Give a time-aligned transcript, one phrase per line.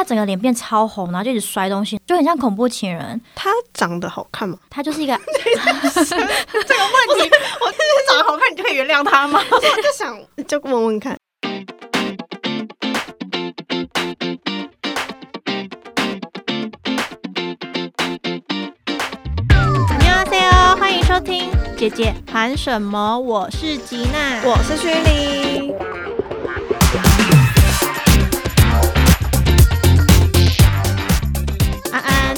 [0.00, 3.20] 他整个脸变超红，然后就一直摔东西，就很像恐怖情人。
[3.34, 4.56] 他长得好看吗？
[4.70, 5.12] 他就是一个。
[5.28, 7.30] 这个问题，
[7.60, 9.42] 我就是长得好看，你就可以原谅他吗？
[9.50, 10.18] 我就想，
[10.48, 11.18] 就问问看。
[19.98, 23.18] 你好，C O，欢迎收听姐姐谈什么？
[23.18, 25.74] 我是吉娜，我是徐玲。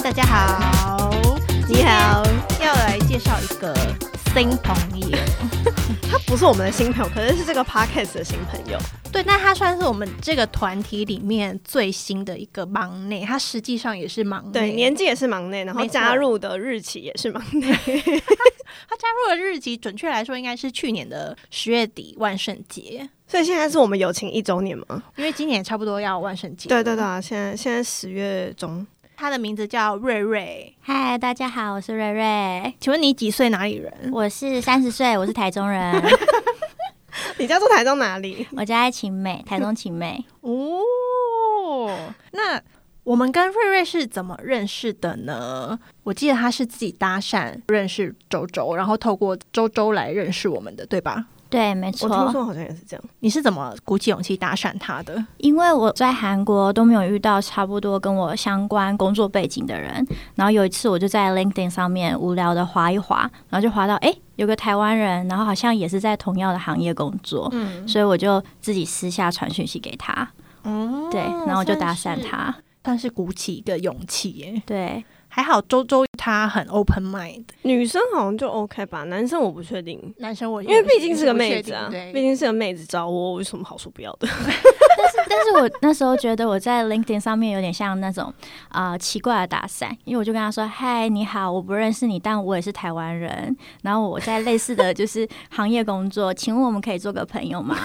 [0.03, 1.11] 大家好，
[1.69, 2.25] 你好。
[2.61, 3.73] 要来介绍一个
[4.35, 5.17] 新朋友，
[6.11, 8.77] 他不是我们的新朋友，可是是这个 podcast 的新朋友。
[9.13, 17.71] 对，那他算是我们这个团体里面最新的一个忙内，他实际上也是忙内，对，年纪也是忙内，然后没加入的日期也是忙内。
[17.71, 25.01] 他加入的日期，准确来说应该是去年的十月底万圣节，所以现在是我们友情一周年吗？
[25.17, 28.85] 因为今年差不多要万圣节，对对对，啊，现在现在十月中，
[29.23, 33.51] 他的名字叫瑞瑞，嗨，大家好，我是瑞瑞，请问你几岁？
[33.51, 34.11] 哪里人？
[34.11, 35.95] 我是三十岁，我是台中人，
[37.39, 38.45] 你家住台中哪里？
[38.51, 40.25] 我家在晴美，台中晴美。
[40.43, 41.97] 哦，
[42.33, 42.61] 那
[43.05, 45.79] 我们跟瑞瑞是怎么认识的呢？
[46.03, 51.27] 我记得他是自己搭讪认识周周，然后透过周周来认识我们的，对吧？
[51.53, 53.05] 对，没错我听，说好像也是这样。
[53.21, 55.23] 你是怎么鼓起勇气搭讪他的？
[55.37, 70.27] 因为我在韩国都没有遇到差不多跟我相关工作背景的人，然后有一次我就在 LinkedIn 上面无聊的划一划，然后就划到哎、诶有个台湾人，然后好像也是在同样的行业工作，嗯，所以我就自己私下传讯息给他，
[70.63, 72.55] 哦对，然后我就搭讪，他，
[72.85, 74.63] 算是鼓起一个勇气耶。
[74.67, 82.13] 对，还好周周她很 open mind，女生好像就 OK 吧，男生我不确定，男生我因为毕竟是个妹子啊，对。
[82.13, 84.29] 毕竟是个妹子找我，我有什么好说不要的？
[84.29, 88.33] 但 是但是我那时候觉得我在 LinkedIn 上面有点像那种
[88.69, 97.75] 啊、呃奇怪的搭讪，因为我就跟他说：“嗨，你好，我不认识你，但我也是台湾人，然后我在类似的就是行业工作，请问我们可以做个朋友吗？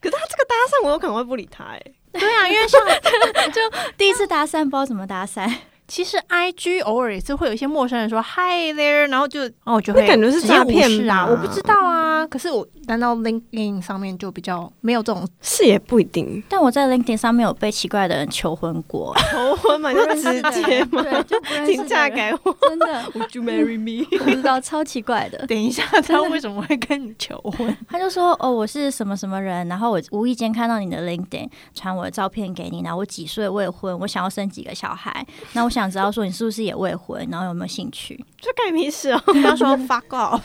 [0.00, 1.82] 可是他这个搭讪，我有可能会不理他哎、
[2.18, 2.80] 对啊，因为像？
[3.98, 5.52] ”第一次搭讪不知道怎么搭讪，
[5.86, 12.26] 其实 I G 偶尔也是会有一些陌生人说 Hi there，然后就，然后我就会那感觉是诈骗啊，我不知道啊。
[12.26, 15.28] 可是我难道 LinkedIn 上面就比较没有这种？
[15.42, 16.42] 是也不一定。
[16.48, 24.06] 但我在 LinkedIn 上面有被奇怪的人求婚过，求婚嘛，你就直接嘛， 对，就请嫁给我真的，，Would you marry me？
[24.20, 25.46] 我不知道，超奇怪的。
[25.46, 27.76] 等一下，他为什么会跟你求婚？
[27.88, 38.24] 他就说：“哦，我是什么什么人，然后我无意间看到你的 LinkedIn，传我的照片给你，然后我几岁未婚，我想要生几个小孩，那我想知道说你是不是也未婚，然后有没有兴趣？
[38.40, 39.20] 这干你屁事哦！
[39.26, 40.40] 不要说 fuck off，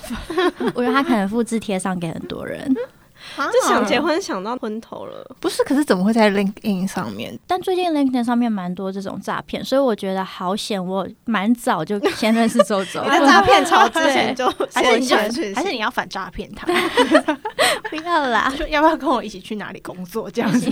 [0.73, 2.73] 我觉得他可能复制贴上给很多人，
[3.38, 5.35] 就想结婚想到昏头了。
[5.39, 5.63] 不是？
[5.63, 7.38] 可是怎么会在 LinkedIn 上面？
[7.45, 16.66] 但最近 LinkedIn 上面蛮多这种诈骗，所以我觉得好险，我蛮早就先认识周周你，在诈骗潮之前就 还是你就先传讯息还是你要反诈骗他？
[17.89, 18.51] 不要啦。
[18.56, 20.72] 说要不要跟我一起去哪里工作这样子？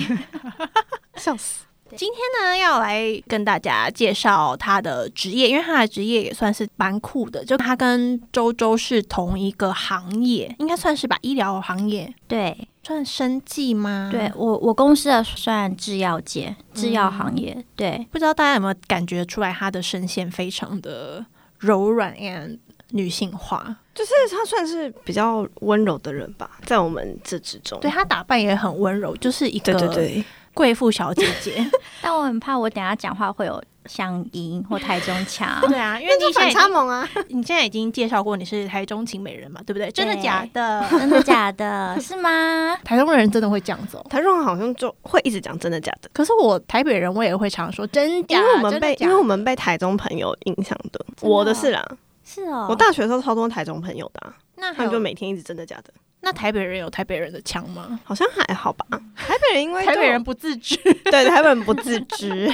[1.16, 1.67] 笑死。
[1.96, 12.14] 今天呢，要来跟大家介绍他的职业，因为他的职业也算是蛮酷的，就他跟周周是同一个行业，应该算是吧，医疗行业。
[12.28, 12.68] 对。
[12.84, 14.08] 算生计吗？
[14.10, 18.08] 对，，我我公司的算制药界，制药行业，对。
[18.10, 21.26] 不知道大家有没有感觉出来，他的声线非常的
[21.58, 22.58] 柔软 and
[22.92, 27.78] 女性化，就是他算是比较温柔的人吧，在我们这之中。
[27.82, 30.26] 对他打扮也很温柔，就是一个对对对，
[30.58, 31.64] 贵妇小姐姐。
[32.02, 35.60] 但我很怕我等下讲话会有乡音或台中腔。
[35.70, 37.08] 对啊，因为你现在反差萌啊！
[37.30, 39.92] 你现在已经介绍过你是台中情美人嘛，对不对？
[39.92, 40.86] 真的假的？
[40.90, 41.98] 真的假的？
[42.02, 42.76] 是吗？
[42.84, 44.06] 台中人真的会这样子哦。
[44.10, 51.00] 台中人好像就会一直讲真的假的，可是我台北人，我也会常说真假，因为我们被因为我们被台中朋友影响的。
[51.00, 51.86] 的哦我的是啦，
[52.24, 55.92] 是哦，我大学的时候超多台中朋友的啊，他那他们就每天一直真的假的，
[56.22, 58.00] 那台北人有台北人的腔吗？
[58.04, 58.86] 好像还好吧。
[59.16, 60.76] 台北人因为台北人不自知。
[61.06, 62.52] 对台北人不自知，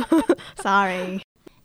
[0.62, 1.20] sorry。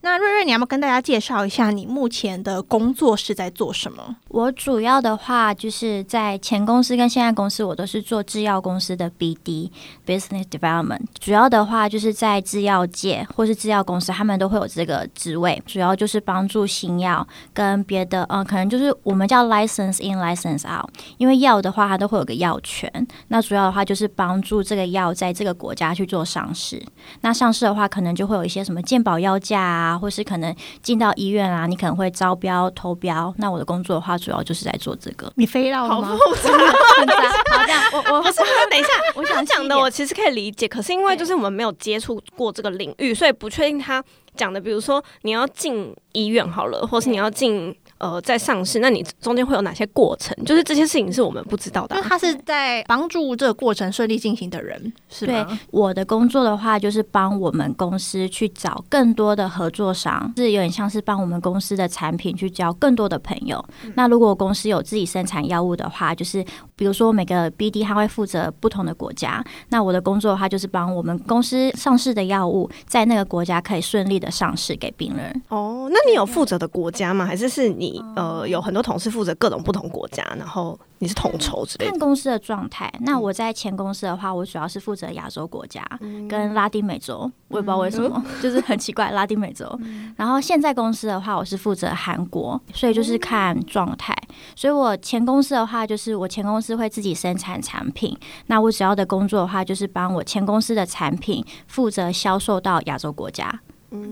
[0.08, 4.16] 那瑞瑞，你要不要跟大家介绍一下你目前的工作是在做什么？
[4.30, 9.70] 我主要的话就是在前公司跟现在公司，我都是做制药公司的 BD
[10.06, 11.02] business development。
[11.20, 20.90] 主要的话就是在制药界或是制药公司，他们都会有这个职位，主要就是帮助新药跟别的，嗯、可能就是我们叫 license in license out。
[21.18, 22.90] 因为药的话，它都会有个药权，
[23.28, 26.82] 那主要的话就是帮助这个药在这个国家去做上市。
[27.20, 33.34] 那上市的话，可能就会有一些什么健保药价啊，啊，或是可能进到医院啊，你可能会招标投标。
[33.38, 35.32] 那我的工作的话，主要就是在做这个。
[35.36, 36.16] 你飞到了好吗？
[36.18, 36.52] 复杂。
[36.98, 37.16] 很杂。
[37.52, 38.38] 好，这样我我不是，
[38.70, 44.04] 等一下，我想讲的我其实可以理解，可是因为就是我们没有接触过这个领域，所以不确定他
[44.36, 50.36] 讲的，比如说你要进医院好了，或是你要进呃在上市，那你中间会有哪些过程？
[50.46, 55.46] 就是这些事情是我们不知道的啊、因为他是在帮助这个过程顺利进行的人，是对？
[55.72, 63.64] 我的工作的话，就是帮我们公司去找更多的合作商，是有点像是帮我们公司的产品去交更多的朋友。
[63.96, 66.44] 那如果公司有自己生产药物的话，就是
[66.78, 75.42] 比如说每个 BD 他会负责不同的国家，那我的工作的话就是帮我们公司上市的药物在那个国家可以顺利的上市给病人。
[75.50, 77.26] 哦，那你有负责的国家吗？
[77.26, 81.92] 还是是你呃有很多同事负责各种不同国家，然后你是统筹之类的？
[81.92, 82.92] 看公司的状态。
[83.02, 85.84] 那我在前公司的话，我主要是负责亚洲国家
[86.30, 89.80] 跟拉丁美洲，我也不知道为什么， 就是很奇怪，拉丁美洲。
[90.16, 94.16] 然后现在公司的话，我是负责韩国，所以就是看状态。
[94.56, 98.18] 所以我前公司的话，就是我前公司会自己生产产品，
[98.48, 103.62] 那我主要的工作的话，就是帮我前公司的产品负责销售到亚洲国家。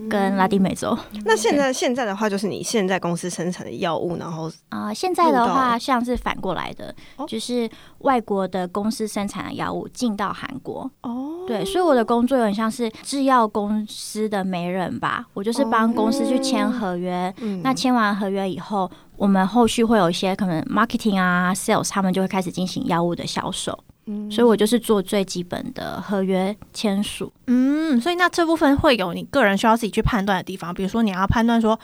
[0.08, 0.96] 跟拉丁美洲。
[1.24, 7.26] 那现在现在的话，就是你现在公司生产的药物，然后啊、现在的话像是反过来的，哦。
[7.26, 7.68] 就是
[7.98, 17.32] 外国的公司生产的药物进到韩国，哦，对，所以我的工作有点像是制药公司的媒人吧，我就是帮公司去签合约。
[17.40, 17.60] 嗯。
[17.62, 23.78] 那签完合约以后，我们后续会有一些可能 marketing 啊、sales，他们就会开始进行药物的销售。
[24.06, 27.32] 嗯所以我就是做最基本的合约签署。
[27.46, 31.78] 嗯，所以那这部分会有你个人需要自己去判断的地方，比如说你要判断说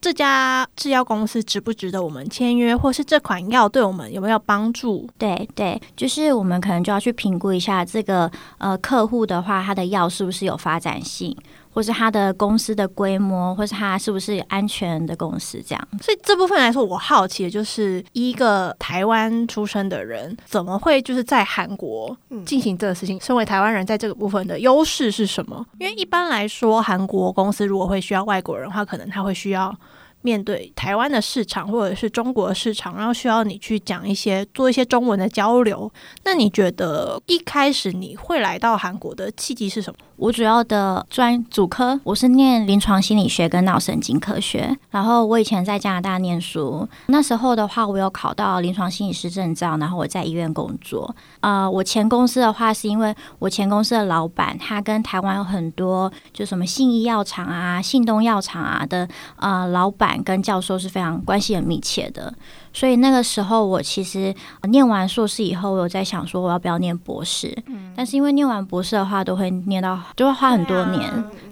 [0.00, 5.08] 这家制药公司值不值得我们签约，或是这款药对我们有没有帮助。
[5.18, 11.36] 对对，就是我们可能就要去评估一下这个呃客户的话，他的药是不是有发展性，
[11.78, 15.88] 或是他的公司的规模，或是他是不是安全的公司这样。
[16.02, 23.20] 所以这部分来说，我好奇的就是一个台湾出生的人，怎么会就是在韩国嗯进行这个事情？
[23.20, 25.64] 身为台湾人，在这个部分的优势是什么？
[25.78, 29.72] 因为一般来说，韩国公司如果会需要外国人的话，可能他会需要。
[30.20, 35.90] 面对台湾的市场或者是中国的市场，然后需要你去讲一些做一些中文的交流。
[36.24, 39.98] 那你觉得一开始你会来到韩国的契机是什么？
[40.18, 51.14] 我主要的专主科我是念临床心理学跟脑神经科学，然后我以前在加拿大念书，那时候的话我有考到临床心理师证照，然后我在医院工作。
[51.38, 62.34] 呃，我前公司的话是因为我前公司的老板他跟台湾有很多就什么信义药厂啊、信东药厂啊的呃老板跟教授是非常关系很密切的，
[62.78, 67.92] 所以那个时候我其实呃念完硕士以后，我有在想说我要不要念博士，嗯。
[67.96, 71.02] 但是因为念完博士的话都会念到就会花很多年。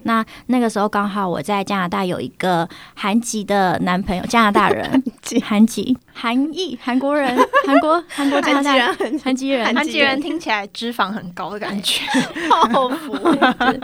[0.05, 5.03] 那那个时候刚好我在加拿大有一个韩籍的男朋友，加拿大人，
[5.43, 7.37] 韩籍、韩裔、韩国人、
[7.67, 10.21] 韩国、韩国加拿大人、韩籍人、韩韩籍人。
[10.21, 12.03] 听起来脂肪很高的感觉。
[12.71, 13.19] 泡芙，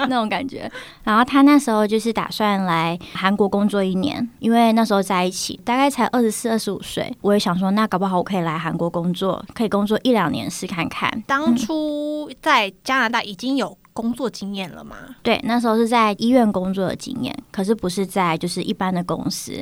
[0.08, 0.70] 那种感觉。
[1.02, 7.12] 然后他那时候就是打算来韩国工作一年，因为那时候在一起，大概才二十四、二十五岁。
[7.20, 11.22] 我也想说，那搞不好我可以来韩国工作，可以工作一两年试看看。
[11.26, 14.96] 当初在加拿大已经有工作经验了吗？
[15.22, 19.52] 对，那时候是在医院工作的经验，可是不是在就是一般的公司，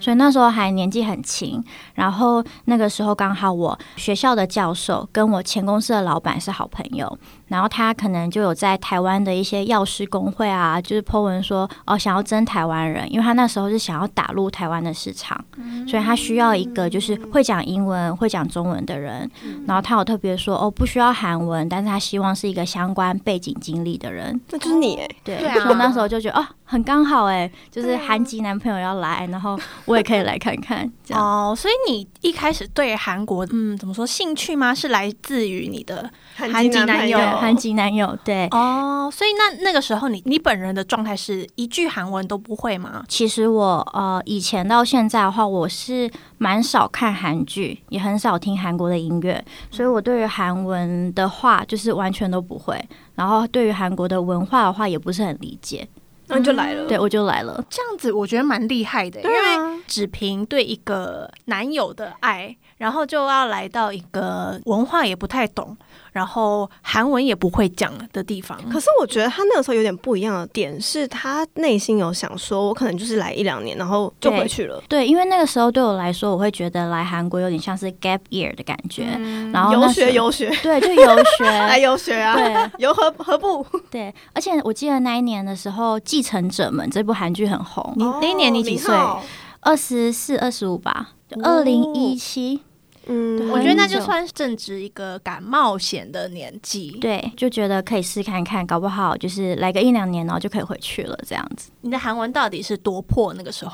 [0.00, 1.62] 所以那时候还年纪很轻。
[1.94, 15.42] 然后那个时候刚好我学校的教授跟我前公司的老板是好朋友，然后他可能就有在台湾的一些药师工会啊，就是 po 文说哦想要征台湾人，因为他那时候是想要打入台湾的市场，
[15.86, 19.30] 所以他需要一个就是会讲英文、会讲中文的人。
[19.66, 24.40] 然后他有特别说哦不需要韩文，但是他希望是一个相关背景经历的人。
[24.50, 31.22] 那就是你哎，对，对啊所以我那时候就觉得哦，很刚好哎，就是韩籍男朋友要来，然后我也可以来看看，这样。
[31.22, 34.74] 哦，所以你一开始对韩国，嗯，怎么说兴趣吗？
[34.74, 38.46] 是来自于你的韩籍男友，韩籍男友，对。
[38.52, 43.04] 哦，所以那那个时候你你本人的状态是一句韩文都不会吗？
[43.08, 52.80] 其实我呃以前到现在的话，我是蛮少看韩剧，也很少听韩国的音乐，所以我对于韩文的话就是完全都不会。
[53.14, 55.88] 然后对于韩国的文化的话，也不是很理解，
[56.28, 57.64] 那就来了，对我就来了。
[57.68, 65.76] 这样子我觉得蛮厉害的，因为啊，只凭对一个男友的爱，然后就要来到一个文化也不太懂，
[66.12, 68.56] 然后韩文也不会讲的地方。
[68.70, 74.80] 可是我觉得他那个时候有点不一样的点，是他内心有想说，我可能就是来一两年，然后就回去了。
[74.88, 79.04] 对，因为那个时候对我来说，我会觉得来韩国有点像是 gap year 的感觉，
[79.52, 81.44] 然后游学游学，对，就游学。
[81.68, 82.70] 来游学啊，对。
[82.78, 83.66] 游何何不？
[83.90, 88.94] 对，而且我记得那一年的时候，《继承者们》这部韩剧很红，你那一年你几岁？
[88.94, 89.20] 哦
[89.60, 92.62] 二十四、二十五吧，二零一七，
[93.08, 96.90] 嗯，我觉得那就算是正值一个敢冒险的年纪。
[97.00, 101.70] 对，就觉得可以试看看，搞不好就是来个一两年，然后就可以回去了，这样子。
[101.80, 103.34] 你的韩文到底是多破？
[103.34, 103.72] 那个时候，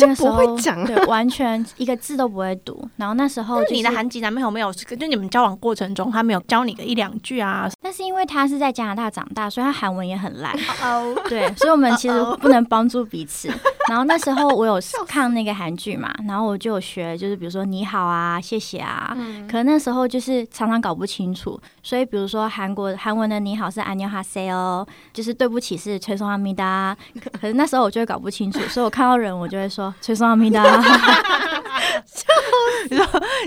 [0.00, 2.88] 那个时候不会讲啊对，完全一个字都不会读。
[2.96, 7.70] 然后那时候、就是、你的韩籍男朋友没有，就你们交往过程中，他没有教你个一两句啊？
[7.80, 10.54] 但是因为他是在加拿大长大，所以他韩文也很烂。
[10.82, 13.48] 哦，对，所以我们其实不能帮助彼此。
[13.88, 19.15] 然后那时候我有 看那个韩剧嘛，然后我就有学，就是比如说你好啊、谢谢啊。
[19.49, 26.95] 可能那时候就是常常搞不清楚，所以比如说韩国韩文的你好是안녕하세요，就是对不起是崔松阿米达。
[27.21, 30.63] 可可是那时候我就会搞不清楚，所以我看到人我就会说崔松阿米达。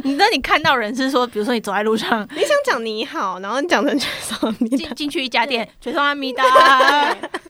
[0.05, 6.45] 你那你看到人是说，比如说你走在路上，你想讲你好，然后你讲成全少你进进去一家店，全说阿弥达，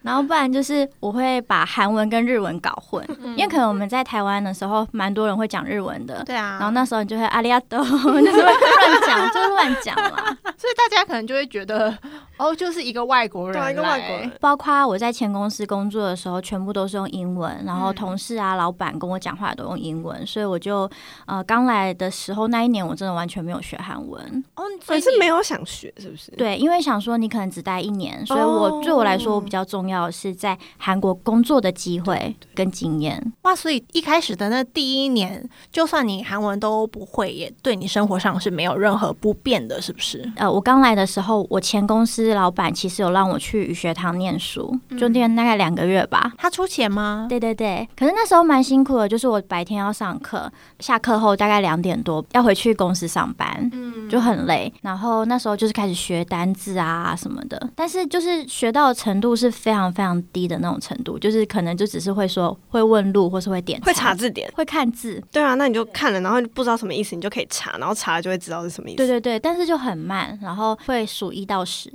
[0.01, 6.23] 然后不然就是我会把韩文跟日文搞混，因为可能我们在台湾的时候，蛮多人会讲日文的。
[6.23, 10.36] 对啊，然后那时候你就会阿里亚 多， 就是会乱讲，就是乱讲啦。
[10.58, 11.96] 所以大家可能就会觉得，
[12.36, 20.90] 哦，就是一个外国人一个外国人，包括我在前公司工作的时候，全部都是用英文，然后同事啊、老板跟我讲话都用英文，所以我就
[21.26, 24.44] 呃刚来的时候那一年，我真的完全没有学韩文。
[24.56, 26.32] 哦，所以是没有有想学，是不是？
[26.32, 33.32] 对，因为想说你可能只待一年，所以我哦对我来说，我比较重要的是在韩国工作的机会跟经验。
[33.42, 40.30] 哇，所以一开始的那第一年，就算你韩文都不会，也对你生活上是没有任何不便的，是不是？
[40.36, 46.32] 呃，我刚来的时候，我前公司老板其实有让我去语学堂念书，就念大概两个月吧。
[46.38, 47.26] 他出钱吗？
[47.28, 50.50] 对对对，可是那时候蛮辛苦的，就是我白天要上课，
[50.80, 54.72] 下课后大概两点多要回去公司上班，嗯，就很累。
[54.82, 64.50] 然后那时候就是开始学单字啊什么的，但是就是学到的程度是非常非常低的那种程度，就是可能就只是会说会问路或是会点会查字典。
[64.54, 68.96] 会看字，对啊，那你就看了，然后不知道什么意思，你就可以查，然后查了就会知道是什么意思。
[68.96, 71.90] 对对对，但是就很慢，然后会数一到十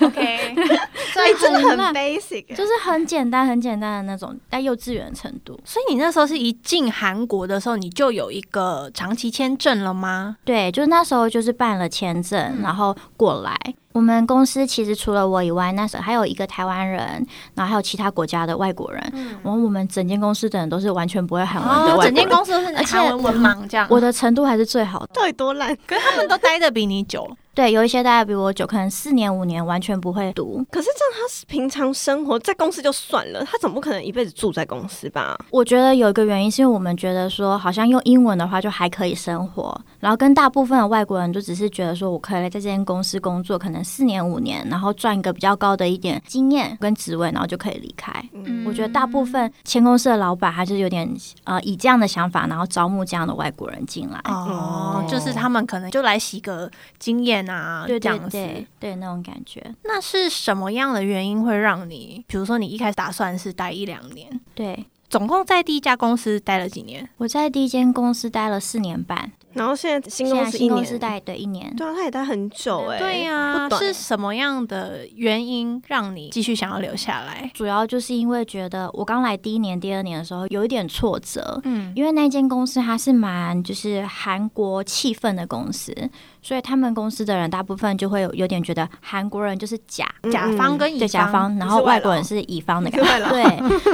[0.00, 0.54] ，，OK，
[1.12, 5.58] 所以真的很 basic，就是很简单很简单的那种，在幼稚园程度。
[5.64, 10.36] 所以你那时候是一进韩国的时候，你就有一个长期签证了吗？
[10.44, 13.58] 对，就是那时候就是办了签证，然后过来。
[13.94, 17.24] 我们公司其实除了我以外，那时候还有一个台湾人，
[17.54, 19.00] 然后还有其他国家的外国人。
[19.44, 23.86] 然后我们整间公司的人都是完全不会韩文的哦，外国人，整间公司都是而且韩文文盲这样。
[23.88, 25.10] 我的程度还是最好的。
[25.14, 25.76] 到底多烂？
[25.86, 30.64] 可是他们都待的比你久，对，有一些大概比我久，可能四年五年完全不会读。
[30.70, 35.38] 可是这样，他是平常生活在公司就算了，他总不可能一辈子住在公司吧？
[35.50, 48.12] 我觉得有一个原因是因为我们觉得说，好像用英文的话就还可以生活，然后跟大部分的外国人就只是觉得说我可以在这间公司工作，可能四年五年，然后赚一个比较高的一点经验跟职位，然后就可以离开。
[48.32, 51.08] 嗯我觉得大部分前公司的老板还是有点
[51.44, 54.18] 呃以这样的想法，然后招募这样的外国人进来。
[54.24, 58.30] 哦，就是他们可能就来洗个经验啊，对对这样子。
[58.30, 59.74] 对对，那种感觉。
[59.84, 67.08] 那是什么样的原因会让你，比如说你一开始打算是待一两年，对，总共在第一家公司待了几年？
[67.18, 71.74] 我在第一间公司待了四年半，然后现在新公司一年，新公司待对一年。
[71.76, 77.50] 对啊，他也待很久哎、对呀、是什么样的原因让你继续想要留下来？
[77.54, 85.94] 主要就是因为觉得我刚来第一年、第二年的时候有一点挫折，嗯，因为那间公司它是蛮就是韩国气氛的公司，
[86.42, 90.04] 所以他们公司的人大部分就会有有点觉得韩国人就是假。
[90.22, 93.42] 嗯甲方跟乙对甲方，然后外国人是乙方的感觉，对。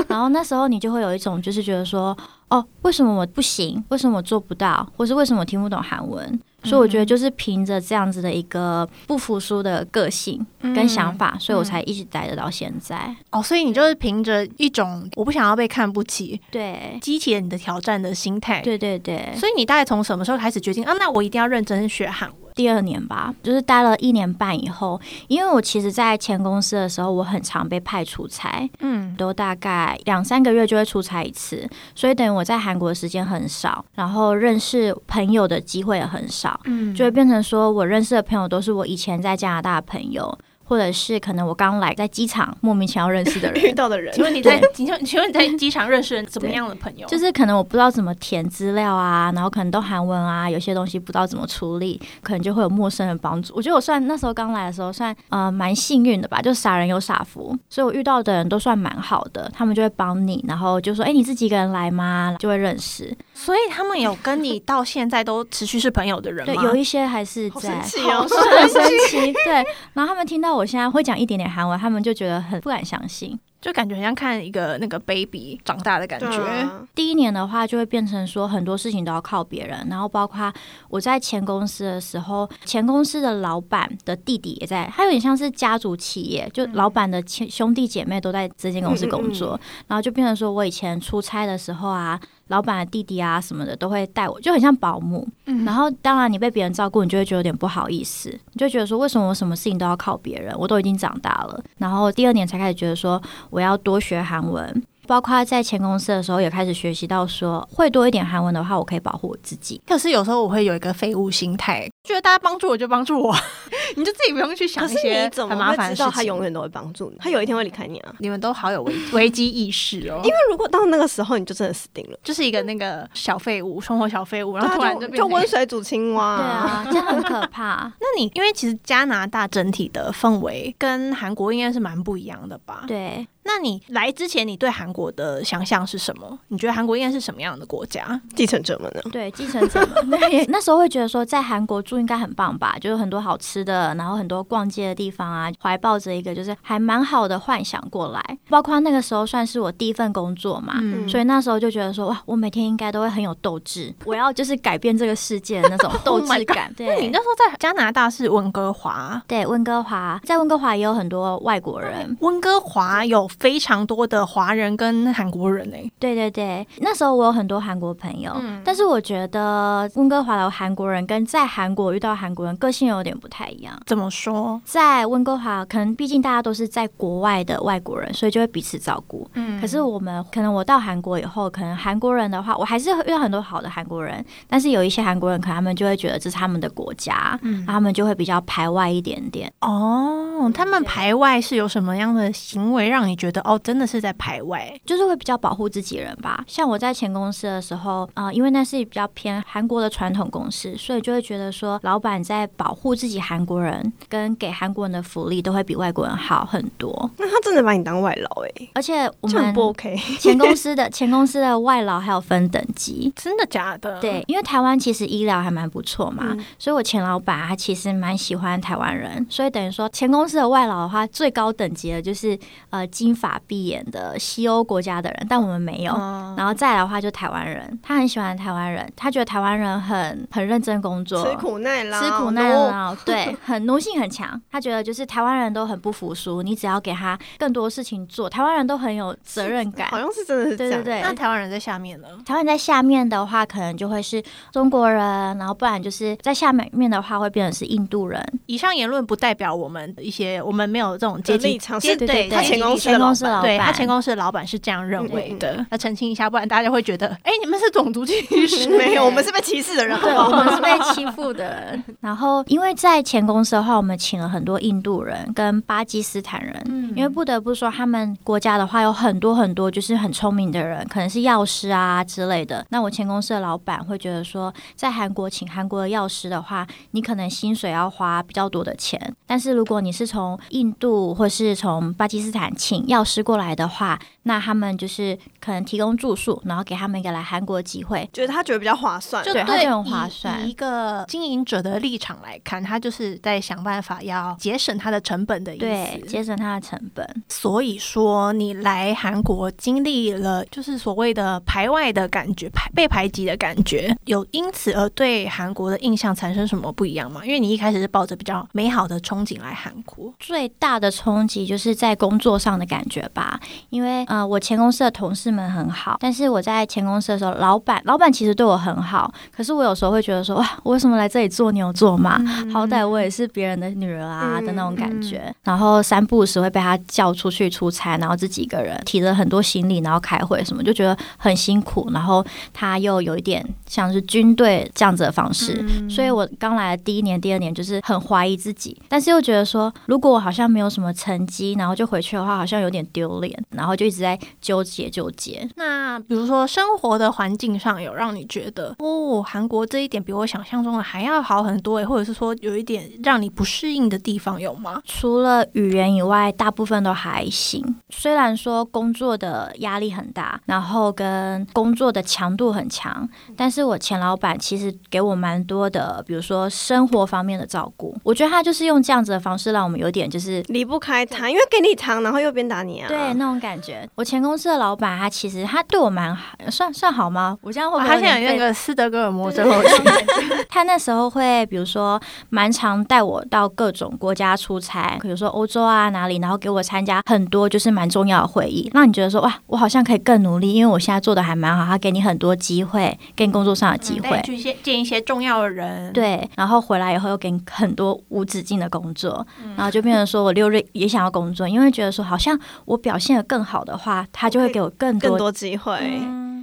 [0.08, 2.16] 然后那时候你就会有一种就是觉得说，
[2.50, 3.82] 哦，为什么我不行？
[3.88, 4.86] 为什么我做不到？
[4.96, 6.40] 或是为什么我听不懂韩文？
[6.62, 13.16] 所以我觉得就是凭着这样子的一个不服输的个性跟想法，所以我才一直待得到现在。
[13.30, 19.32] 哦，所以你就是凭着一种我不想要被看不起，对，激起了你的挑战的心态。，对对对。
[19.36, 20.92] 所以你大概从什么时候开始决定啊？
[20.98, 22.39] 那我一定要认真学韩文？
[22.54, 40.38] 第二年吧，就是待了一年半以后，因为我其实，在前公司的时候，我很常被派出差，嗯，都大概两三个月就会出差一次，所以等于我在韩国的时间很少，然后认识朋友的机会也很少，嗯就会变成说我认识的朋友都是我以前在加拿大的朋友。
[40.70, 47.08] 或者是可能我刚来在机场莫名其妙认识的人 遇，到的人请，问你在请问请问你在机场认识人怎么样的朋友？
[47.08, 53.52] 就是可能我不知道怎么填资料啊，然后可能都韩文啊，有些东西不知道怎么处理，可能就会有陌生人帮助。
[53.56, 62.36] 我觉得我算那时候刚来的时候算呃蛮幸运的吧，就傻人有傻福，所以我遇到的人都算蛮好的，他们就会帮你，然后就说哎、你自己一个人来吗？
[62.38, 63.12] 就会认识。
[63.34, 66.62] 所以他们有跟你到现在都持续是朋友的人对，吗？
[66.62, 67.82] 有一些还是好在神。
[67.82, 68.20] 奇哦！
[68.28, 69.64] 很神奇，对。
[69.94, 73.38] 然后他们听到我现在会讲一点点韩文，他们就觉得很不敢相信。
[73.60, 76.38] 就感觉很像看一个那个 baby 长大的感觉。
[76.38, 80.50] 啊第一年的话，就会变成说很多事情都要靠别人，然后包括
[80.88, 92.18] 我在前公司的时候，前公司的老板的弟弟也在，他有点像是家族企业，就老板的亲兄弟姐妹都在这间公司工作，然后就变成说我以前出差的时候啊。
[92.50, 95.26] 老板的弟弟啊什么的都会带我，就很像保姆。
[95.46, 100.54] 嗯然后当然你被别人照顾，你就会觉得有点不好意思，你就觉得说为什么我什么事情都要靠别人？
[100.58, 101.62] 我都已经长大了。
[101.78, 109.82] 然后第二年才开始觉得说我要多学韩文，包括在前公司的时候也开始学习到说会多一点韩文的话，我可以保护我自己。
[109.84, 113.34] 可是有时候我会有一个废物心态，觉得大家帮助我就帮助我，
[113.96, 116.12] 你就自己不用去想一些很麻烦的事情。
[116.12, 117.16] 他永远都会帮助你？
[117.18, 118.14] 他有一天会离开你啊！
[118.20, 122.16] 你们都好有危 危机意识哦，因为如果到那个时候，你就真的死定了。
[122.22, 127.92] 就是一个那个小废物，生活小废物，然后突然就变成温水煮青蛙、对啊，这很可怕。
[127.98, 132.84] 那你因为其实加拿大整体的氛围跟韩国应该是蛮不一样的吧？
[132.86, 136.38] 对，那你来之前，你对韩国的想象是什么？
[136.48, 138.20] 你觉得韩国应该是什么样的国家？
[138.36, 139.00] 继承者们呢？
[139.10, 148.38] 对，继承者们 那也那时候会觉得说，在韩国住应该很棒吧，就是很多好吃的，然后很多逛街的地方啊，怀抱着一个就是还蛮好的幻想过来。
[148.48, 156.72] 包括那个时候算是我第一份工作嘛，嗯所以那时候就觉得说，哇，我每天应该都会很有斗志，我要就是改变这个世界的那种 斗 Oh 志感。
[156.76, 173.80] 对你对那时候在加拿大是温哥华，对，温哥华在温哥华也有很多外国人，温哥华有非常多的华人跟韩国人诶、对对对，那时候我有很多韩国朋友，嗯但是我觉得温哥华的韩国人跟在韩国遇到韩国人个性有点不太一样。
[173.86, 174.60] 怎么说？
[174.64, 179.26] 在温哥华，可能毕竟大家都是在国外的外国人，所以就会彼此照顾。
[179.34, 189.50] 嗯可是我们可能我到韩国以后，可能韩国人的话，我还是遇到很多好的韩国人，但是有一些韩国人可能他们就会觉得这是他们的国家，嗯他们就会比较排外一点点。
[189.60, 194.72] 哦，他们排外是有什么样的行为让你觉得哦，真的是在排外？
[194.84, 196.42] 就是会比较保护自己人吧。
[196.46, 207.10] 像我在前公司的时候，啊，因为那是比较偏韩国的传统公司，所以就会觉得说，老板在保护自己韩国人跟给韩国人的福利都会比外国人好很多。
[207.18, 209.96] 那他真的把你当外劳哎、而且我们不 OK。
[210.18, 213.12] 前公司的前公司的外劳还有分等级。
[213.16, 214.00] 真的假的？
[214.00, 222.38] 对，因为台湾其实医疗还蛮不错嘛，嗯所以我前老板他其实蛮喜欢台湾人，所以等于说前公司的外劳的话，最高等级的就是
[222.70, 225.92] 呃金发碧眼的西欧国家的人，但我们没有。
[225.92, 234.40] 哦，然后再来的话，就台湾人，他很喜欢台湾人，他觉得台湾人很很认真工作，吃苦耐劳，吃苦耐劳， 对，很奴性很强。
[234.48, 239.98] 他觉得就是台湾人都很不服输，你只要给他更多事情做，台湾人都很有责任感好。
[239.98, 240.82] 像是真的是这样。
[240.84, 242.06] 对对对，那台湾人在下面呢？
[242.24, 248.24] 台湾在下面的话，可能就会是中国人，然后不然就是在下面面的话，会变成是印度人。
[248.46, 255.66] 以上言论不代表我们一些，我们没有这种阶级立场是阶对对对他前公司公司老板对他前公司的老板是这样认为嗯的。
[255.70, 258.68] 要澄清一下，不然大家会觉得，哎，你们是种族歧视。
[258.76, 261.84] 没有，我们是被歧视的人，对，我们是被欺负的人。
[262.00, 272.64] 然后，因为在前公司的话，我们请了很多印度人跟巴基斯坦人，嗯因为不得不说，他们国家的话有很多很多就是很聪明的人，可能是药师啊之类的。
[272.70, 288.08] 那我前公司的老板会觉得说，在韩国请韩国的药师的话，你可能薪水要花比较多的钱，但是如果你是从印度或是从巴基斯坦请药师过来的话，那他们就是可能提供住宿，然后给他们一个来韩国的机会。
[288.12, 296.06] 觉得他觉得比较划算，就对很划算以一个经营者的立场来看，他就是在想办法要节省他的成本的意对，思。
[296.06, 297.22] 节省他的成本。
[297.28, 307.24] 所以说，你来韩国经历了就是所谓的排外的感觉，排被排挤的感觉，有因此而对韩国的印象产生什么不一样吗？
[307.24, 313.40] 因为你一开始是抱着比较美好的憧憬来韩国，最大的冲击就是在工作上的感觉吧。
[313.70, 322.18] 因为呃，我前公司的同事们很好，但是我在前公司的时候，老板老板其实对我很好，可是我有时候会觉得说，哇，我为什么来这里做牛做马？
[322.52, 325.32] 好歹我也是别人的女儿啊的那种感觉。
[325.44, 331.88] 然后三不时会被他叫出去出差，然后自己一个人提着很多行李，然后开会什么，就觉得很辛苦。
[331.92, 345.48] 然后他又有一点像是军队这样子的方式，所以我刚来的第一年、第二年就是很怀疑自己，但是又觉得说，如果我好像没有什么成绩，然后就回去的话，好像有点丢脸，然后就一直在纠结纠结。
[345.56, 354.82] 那比如说生活的环境上有让你觉得，哦，韩国这一点比我想象中的还要好很多诶，或者是说有一点让你不适应的地方有吗？
[354.84, 357.76] 除了语言以外，大部分都还行。
[357.90, 367.96] 虽然说工作的压力很大，然后跟工作的强度很强，但是我前老板其实给我蛮多的，比如说生活方面的照顾。
[368.04, 372.88] 我觉得他就是用这样子的方式，让我们有点就是离不开他，因为给你糖，然后又鞭打你啊。
[372.88, 373.88] 对那种感觉。
[373.96, 377.36] 我前公司的老板，他其实他对我蛮好，算算好吗？
[377.42, 379.84] 我这样会不会他有点被现在有那个斯德哥尔摩症对候群，
[380.48, 382.00] 他那时候会，比如说，
[382.30, 394.18] 蛮常带我到各种国家出差，比如说欧洲啊哪里，然后给我参加很多就是蛮重要的会议，让你觉得说哇，我好像可以更努力，因为我现在做的还蛮好，他给你很多机会，给你工作上的机会。
[394.24, 399.26] 去一些见一些重要的人，，对，然后回来以后又给你很多无止境的工作，
[399.56, 406.00] 然后就变成说我六日也想要工作，因为觉得说好像我表现的更好的话，他就会给我更多更多机会。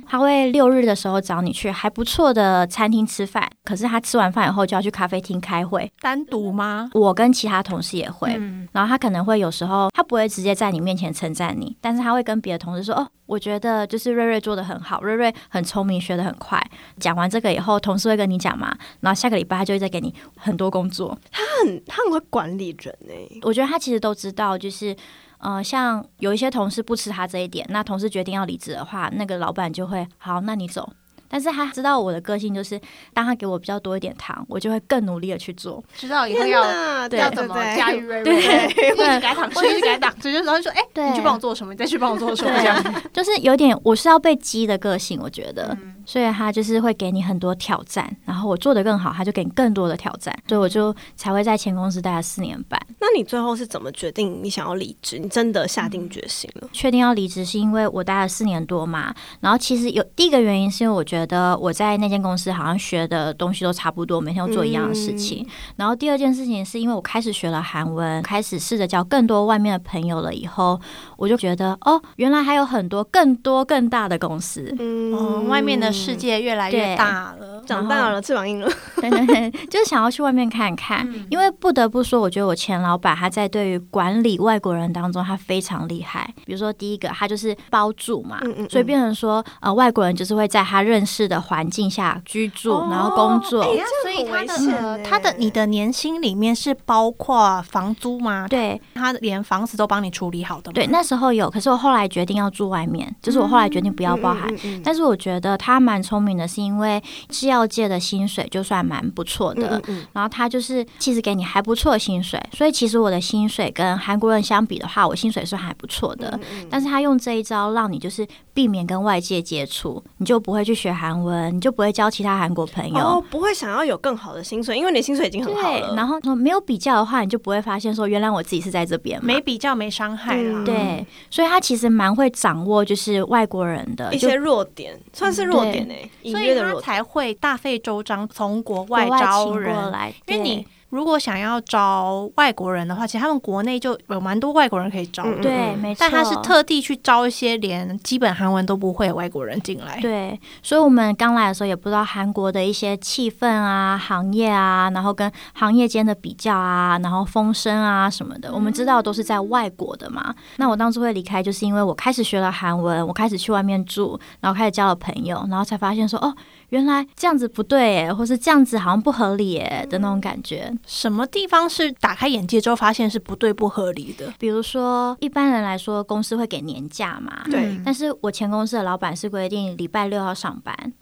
[0.09, 5.91] 他会六日的时候找你去还不错的餐厅吃饭，可是他吃完饭以后就要去咖啡厅开会。
[5.99, 6.89] 单独吗？
[6.93, 16.57] 我跟其他同事也会，嗯然后他可能会有时候他不会直接在你面前称赞你，但是他会跟别的同事说：“哦，我觉得就是瑞瑞做的很好，瑞瑞很聪明，学的很快。”
[17.01, 21.19] 讲完这个以后，同事会跟你讲嘛，然后下个礼拜他就会再给你很多工作。
[21.29, 24.95] 他很他很会管理人呢、我觉得他其实都知道，就是。
[25.39, 30.89] 呃，像有一些同事不吃他这一点，那同事决定要离职的话，那个老板就会好，那你走。
[31.29, 32.79] 但是他知道我的个性，就是
[33.13, 35.83] 当他给我比较多一点糖，我就会更努力的去做。
[35.93, 36.63] 知道以后要，
[37.09, 38.41] 对要怎么对对驾驭瑞 瑞，
[38.73, 41.73] 对或者是给他糖吃，给他糖直接然后说，哎，对你去帮我做什么？
[41.73, 42.51] 你再去帮我做什么？
[42.57, 52.81] 这样，就是有点我是要被激的个性，我觉得，所以他就是会给你很多挑战，然后我做的更好，他就给你更多的挑战，所以我就才会在前公司待了四年半。
[53.01, 55.19] 那你最后是怎么决定你想要离职？
[55.19, 56.69] 你真的下定决心了？
[56.71, 65.45] 确定要离职是因为我待了四年多嘛，然后其实有第一个原因是因为我觉得我在那间公司好像学的东西都差不多，每天都做一样的事情。
[65.75, 70.79] 然后第二件事情是因为我开始学了韩文，开始试着交更多外面的朋友了以后，
[71.17, 74.73] 我就觉得哦，原来还有很多更多更大的公司。
[74.79, 78.69] 嗯嗯，外面的世界越来越大了，长大了，翅膀硬了。
[79.01, 86.33] 对对对，就是想要去外面看看，因为不得不说，我觉得我前老板他在对于管理外国人当中，他非常厉害。
[86.45, 93.63] 比如说第一个，他就是包住嘛，嗯嗯所以变成说，呃，外国人就是会在他认识的环境下居住，哦然后工作。
[93.63, 98.47] 所以他的他的你的年薪里面是包括房租吗？
[98.49, 100.71] 对他连房子都帮你处理好的？
[100.71, 104.47] 对，那时候有，可是我后来决定要住外面，就是我后来决定不要包含。
[104.47, 116.39] 嗯嗯嗯但是我觉得他蛮聪明的，是因为制药界的薪水就算蛮不错的，嗯嗯然后他就是其实给你还不错的薪水，所以其实我的薪水跟韩国人相比的话，我薪水是还不错的。
[116.43, 122.97] 嗯但是他用这一招让你就是避免跟外界接触，你就不会去学韩文，你就不会交其他韩国朋友。
[122.97, 130.63] 哦，不会想要有更好的薪水，因为你的薪水已经很好对了。，然后说没有比较的话，你就不会发现说原来我自己是在这边嘛没比较没伤害啦。
[130.63, 136.81] 嗯对，所以他其实蛮会掌握就是外国人的一些弱点算是弱点诶，隐所以他。
[136.81, 139.91] 才会大费周章从国国外招人。
[139.91, 145.23] 来，因为你如果想要招外国人的话，其实他们国内就有蛮多外国人可以招。
[145.25, 149.99] 嗯对没错，但他是特地去招一些连基本韩文都不会的外国人进来。
[150.01, 160.33] 对，所以我们刚来的时候也不知道韩国的一些气氛啊、行业啊，然后跟行业间的比较啊，然后风声啊什么的，我们知道都是在外国的嘛。
[160.55, 166.33] 那我当初会离开，就是因为我开始学了韩文，我开始去外面住，然后开始交了朋友，然后才发现说，哦，
[166.69, 170.73] 原来这样子不对耶，或是这样子好像不合理耶的那种感觉。
[170.85, 174.33] 什么地方是打开眼界之后发现是不对不合理的？
[174.37, 180.93] 比如说，一般人来说，公司会给年假嘛，对嗯但是我前公司的老板是规定礼拜六要上班。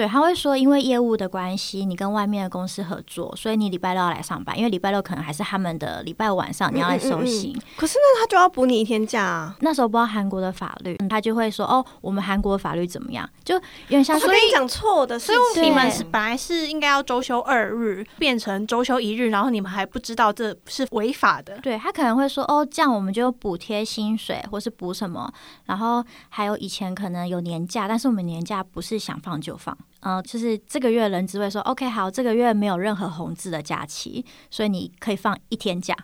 [0.00, 7.54] 对，他会说，因为业务的关系，你跟外面的公司合作，所以你礼拜六要来上班，因为礼拜六可能还是他们的礼拜五晚上，你要来收薪。
[7.76, 9.54] 可是那他就要补你一天假啊。
[9.60, 13.28] 那时候不知道韩国的法律，他就会说，哦，我们韩国法律怎么样？
[13.44, 13.60] 就有
[13.90, 21.58] 点像，所以讲错的，所以你们是本来是应该要周休二日，变成周休一日，然后你们还不知道这是违法的。
[21.58, 25.30] 对他可能会说，哦，这样我们就补贴薪水，或是补什么，
[25.66, 29.76] 然后还有以前可能有年假，但是我们年假不是想放就放。
[30.00, 35.94] 嗯，就是这个月人资会说，OK，好，这个月没有任何红字的假期，所以你可以放一天假，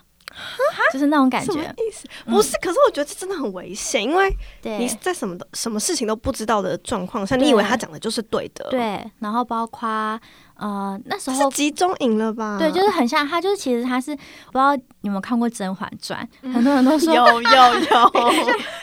[0.92, 1.62] 就是那种感觉。
[1.79, 8.68] 意思不是，可是我觉得这真的很危险，因为你在什么的什么事情都不知道的状况下，你以为他讲的就是对的。
[8.70, 10.20] 对，然后包括。
[10.57, 12.59] 呃，那时候集中营了吧？
[12.59, 18.12] 对，就是很像他，就是其实他是不知道你有没有看过《甄嬛传》，很多人都说有有有，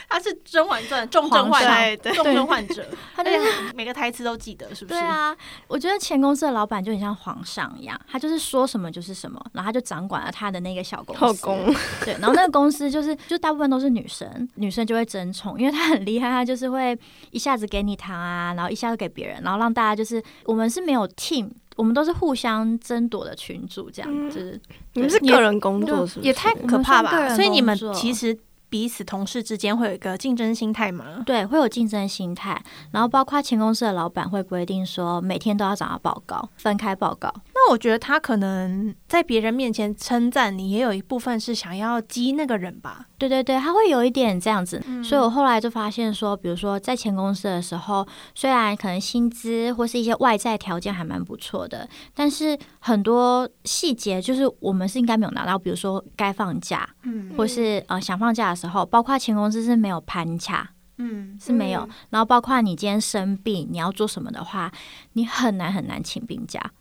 [0.08, 5.00] 他 是《甄嬛传》重症患者，重症患者，他就是每个台词都记得，是不是？
[5.00, 5.36] 对啊，
[5.68, 11.22] 我觉得前公司的老板就很像皇上一样，他就是说什么就是什么，然后他就掌管了他的那个小公司。
[11.22, 11.74] 后宫
[12.06, 16.96] 对，然后那个公司就是就大部分都是女生，女生就会争宠，因为他很厉害，他就是会
[17.32, 21.50] 一下子给你糖啊，然后一下子给别人，然后让大家就是我们是没有 team。
[21.76, 24.60] 我们都是互相争夺的群主，这样子。
[24.94, 27.36] 你们是个人工作，是也太可怕吧？
[27.36, 28.38] 所以你们其实。
[28.70, 31.22] 彼此同事之间会有一个竞争心态吗？
[31.28, 32.60] 对，会有竞争心态。
[32.90, 37.32] 然后包括前公司的老板会规定说，每天都要找他报告，分开报告。
[37.56, 43.06] 那我觉得他可能在别人面前称赞你，也有一部分是想要激那个人吧？
[43.18, 44.84] 对对对，他会有一点这样子。
[45.04, 58.64] 所以我后来就发现说，比如说在前公司的时候，虽然可能薪资或是一些外在条件还蛮不错的，但是很多细节就是我们是应该没有拿到，比如说该放假，嗯，或是呃想放假的。
[58.64, 61.86] 时候，包括前公司是没有盘卡，嗯，是没有。
[62.12, 64.72] 然后包括你今天生病，你要做什么的话，
[65.14, 66.72] 你很难很难请病假。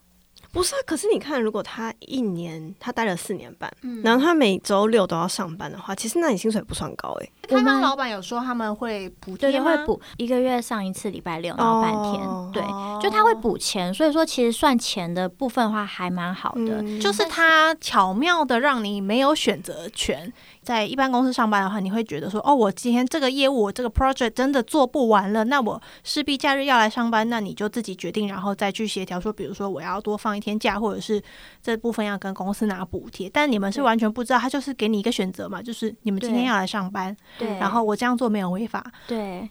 [0.53, 3.69] 不是啊，可是你看，如果他一年他待了四年半，
[4.03, 7.29] 然后他每周六都要上班的话，其实那你薪水不算高哎。
[7.49, 12.63] 他们老板有说他们会补贴会补一个月上一次礼拜六，然后半天，对，
[13.01, 20.31] 就他会补钱，所以说其实算钱的部分的话还蛮好的，就是他巧妙的让你没有选择权。
[20.63, 31.21] 在一般公司上班的话，你会觉得说，哦，我今天这个业务，我这个 project 真的做不完了，那我势必假日要来上班，那你就自己决定，然后再去协调说，比如说我要多放一天假，或者是
[31.61, 33.29] 这部分要跟公司拿补贴。
[33.29, 39.47] 但你们是完全不知道，他就是给你一个选择嘛，就是你们今天要来上班，对，然后我这样做没有违法，对。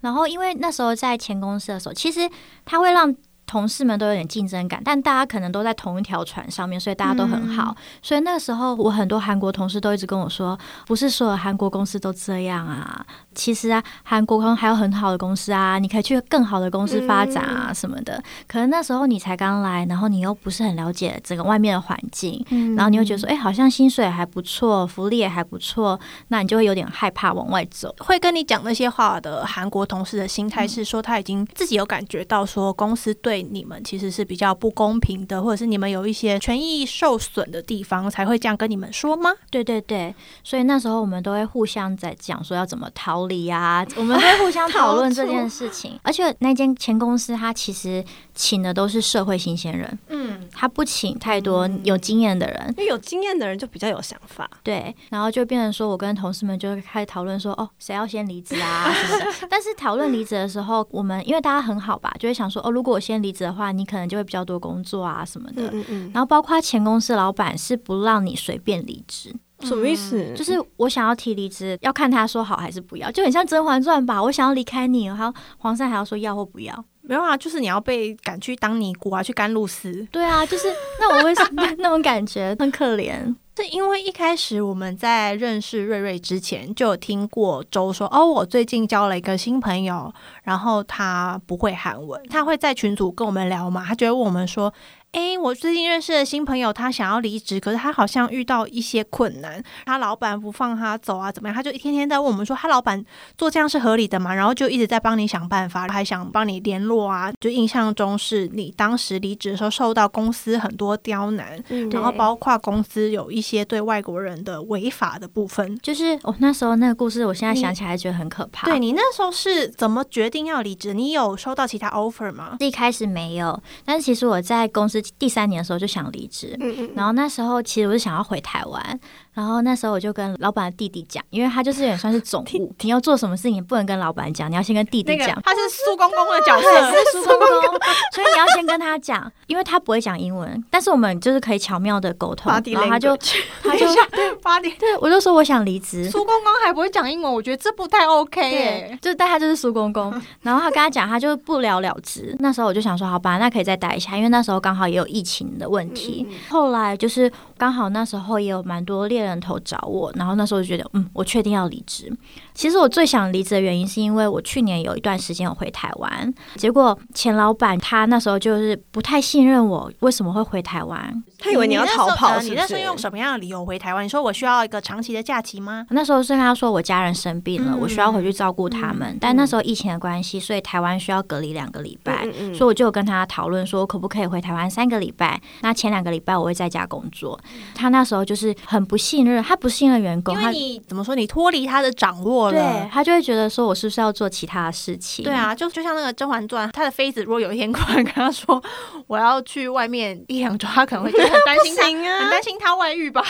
[0.00, 2.28] 然后因为那时候在前公司的时候，其实
[2.64, 3.14] 他会让。
[3.46, 7.76] 同事们都有点竞争感，但大家可能都在同一条船上面，所以大家都很好。
[8.02, 13.04] 所以那个时候，我很多韩国同事都一直跟我说：“不是所有韩国公司都这样啊，
[13.34, 22.44] 其实啊，韩国公还有很好的公司啊，你可以去更好的公司发展啊什么的。”可能那时候你才刚来，然后你又不是很了解整个外面的环境，
[22.76, 27.94] 然后你又觉得说：“哎，好像薪水还不错，福利也还不错。”那你就会有点害怕往外走。
[27.98, 33.33] 会跟你讲那些话的韩国同事的心态是说，他已经自己有感觉到说公司对。
[33.42, 39.30] 你们其实是比较不公平的，或者是你们有一些权益受损的地方，才会这样跟你们说吗？
[39.50, 45.98] 对对对，所以那时候我们都会互相在讲说要怎么逃离啊，我们会互相讨论这件事情。
[46.02, 50.23] 而且那间前公司他其实请的都是社会新鲜人，嗯，
[50.54, 59.46] 他不请太多有经验的人，因为有经验的人就比较有想法，对，然后就变成说我跟同事们就会开始讨论说，哦，谁要先离职啊 什么的。
[59.50, 65.68] 但是讨论离职的时候，我们因为大家很好吧，就会想说，哦，如果我先离职的话，你可能就会比较多工作啊什么的。
[65.72, 66.10] 嗯嗯。
[66.14, 70.32] 然后包括前公司老板是不让你随便离职，什么意思？
[70.36, 74.22] 就是我想要提离职，要看他说好还是不要，就很像《甄嬛传》吧。
[74.22, 76.84] 我想要离开你，然后皇上还要说要或不要。
[77.06, 80.06] 没有啊，就是你要被赶去当尼姑啊，去甘露寺。
[80.10, 83.34] 对啊，就是那我为什么那种感觉很可怜。
[83.56, 90.12] 是因为一开始我们在认识瑞瑞之前，就有听过周说哦，我最近交了一个新朋友，
[90.42, 94.72] 然后他不会韩文，他会在群组跟我们聊嘛，他就会问我们说。
[95.14, 101.54] 哎，我最近认识的新朋友，他想要离职，可是他好像遇到一些困难，他老板不放他走啊，怎么样？
[101.54, 103.02] 他就一天天在问我们说，他老板
[103.38, 104.34] 做这样是合理的吗？
[104.34, 107.32] 然后就一直在帮你想办法，还想帮你联络啊。
[107.40, 115.78] 就印象中是你当时离职的时候受到公司很多刁难，然后包括公司有一些对外国人的违法的部分。
[115.78, 118.66] 就是我那时候那个故事，我现在想起来觉得很可怕。
[118.66, 120.92] 对你那时候是怎么决定要离职？
[120.92, 122.56] 你有收到其他 offer 吗？
[122.58, 125.03] 一开始没有，但是其实我在公司。
[125.18, 126.56] 第三年的时候就想离职，
[126.94, 129.00] 然后那时候其实我是想要回台湾，
[129.34, 135.42] 然后那时候我就跟老板的弟弟讲，因为他就是有点算是总务， 你要做什么事情不能跟老板讲，你要先跟弟弟那个讲。
[135.42, 137.78] 他是苏公公的角对，色， 是苏公公，
[138.12, 142.52] 所以你要先跟他讲，因为他不会讲英文，但是我们就是可以巧妙的沟通。
[142.52, 143.16] 然后他就
[143.62, 143.86] 他就
[144.42, 144.74] 八点。
[144.78, 152.34] 对我就说我想离职，苏公公还不会讲英文，我觉得这不太 OK 对耶。，就是但他就是苏公公，然后他跟他讲，他就不了了之。
[152.38, 156.26] 那时候我就想说，好吧，那可以再待一下，因为那时候刚好也有疫情的问题。
[156.48, 162.12] 后来就是刚好那时候也有蛮多猎人头找我，然后那时候就觉得，嗯，我确定要离职。
[162.54, 171.22] 其实我最想离职的原因是因为我去年有一段时间我回台湾，结果前老板他那时候就是不太信任我，为什么会回台湾？
[171.38, 172.84] 他以为你要逃跑，是不呃你那时候是？
[172.84, 174.04] 用什么样的理由回台湾？
[174.04, 175.86] 你说我需要一个长期的假期吗？
[175.90, 182.24] 那时候是跟他说我家人生病了，嗯我需要回去照顾他们，但那时候疫情的关系，所以台湾需要隔离两个礼拜。
[182.52, 185.40] 所以我就有跟他讨论说，我可不可以回台湾三个礼拜？
[185.62, 187.38] 那前两个礼拜我会在家工作。
[187.74, 192.88] 他那时候就是很不信任，他不信任员工，他因为你怎么说，你脱离他的掌握对了。
[192.92, 195.24] 他就会觉得说我是不是要做其他的事情？
[195.24, 198.60] 对，啊，就就像那个《甄嬛传》，他的妃子如果有一天突然跟他说
[199.06, 203.24] 我要去外面一两周，他可能会就很担心他，啊很担心他外遇吧？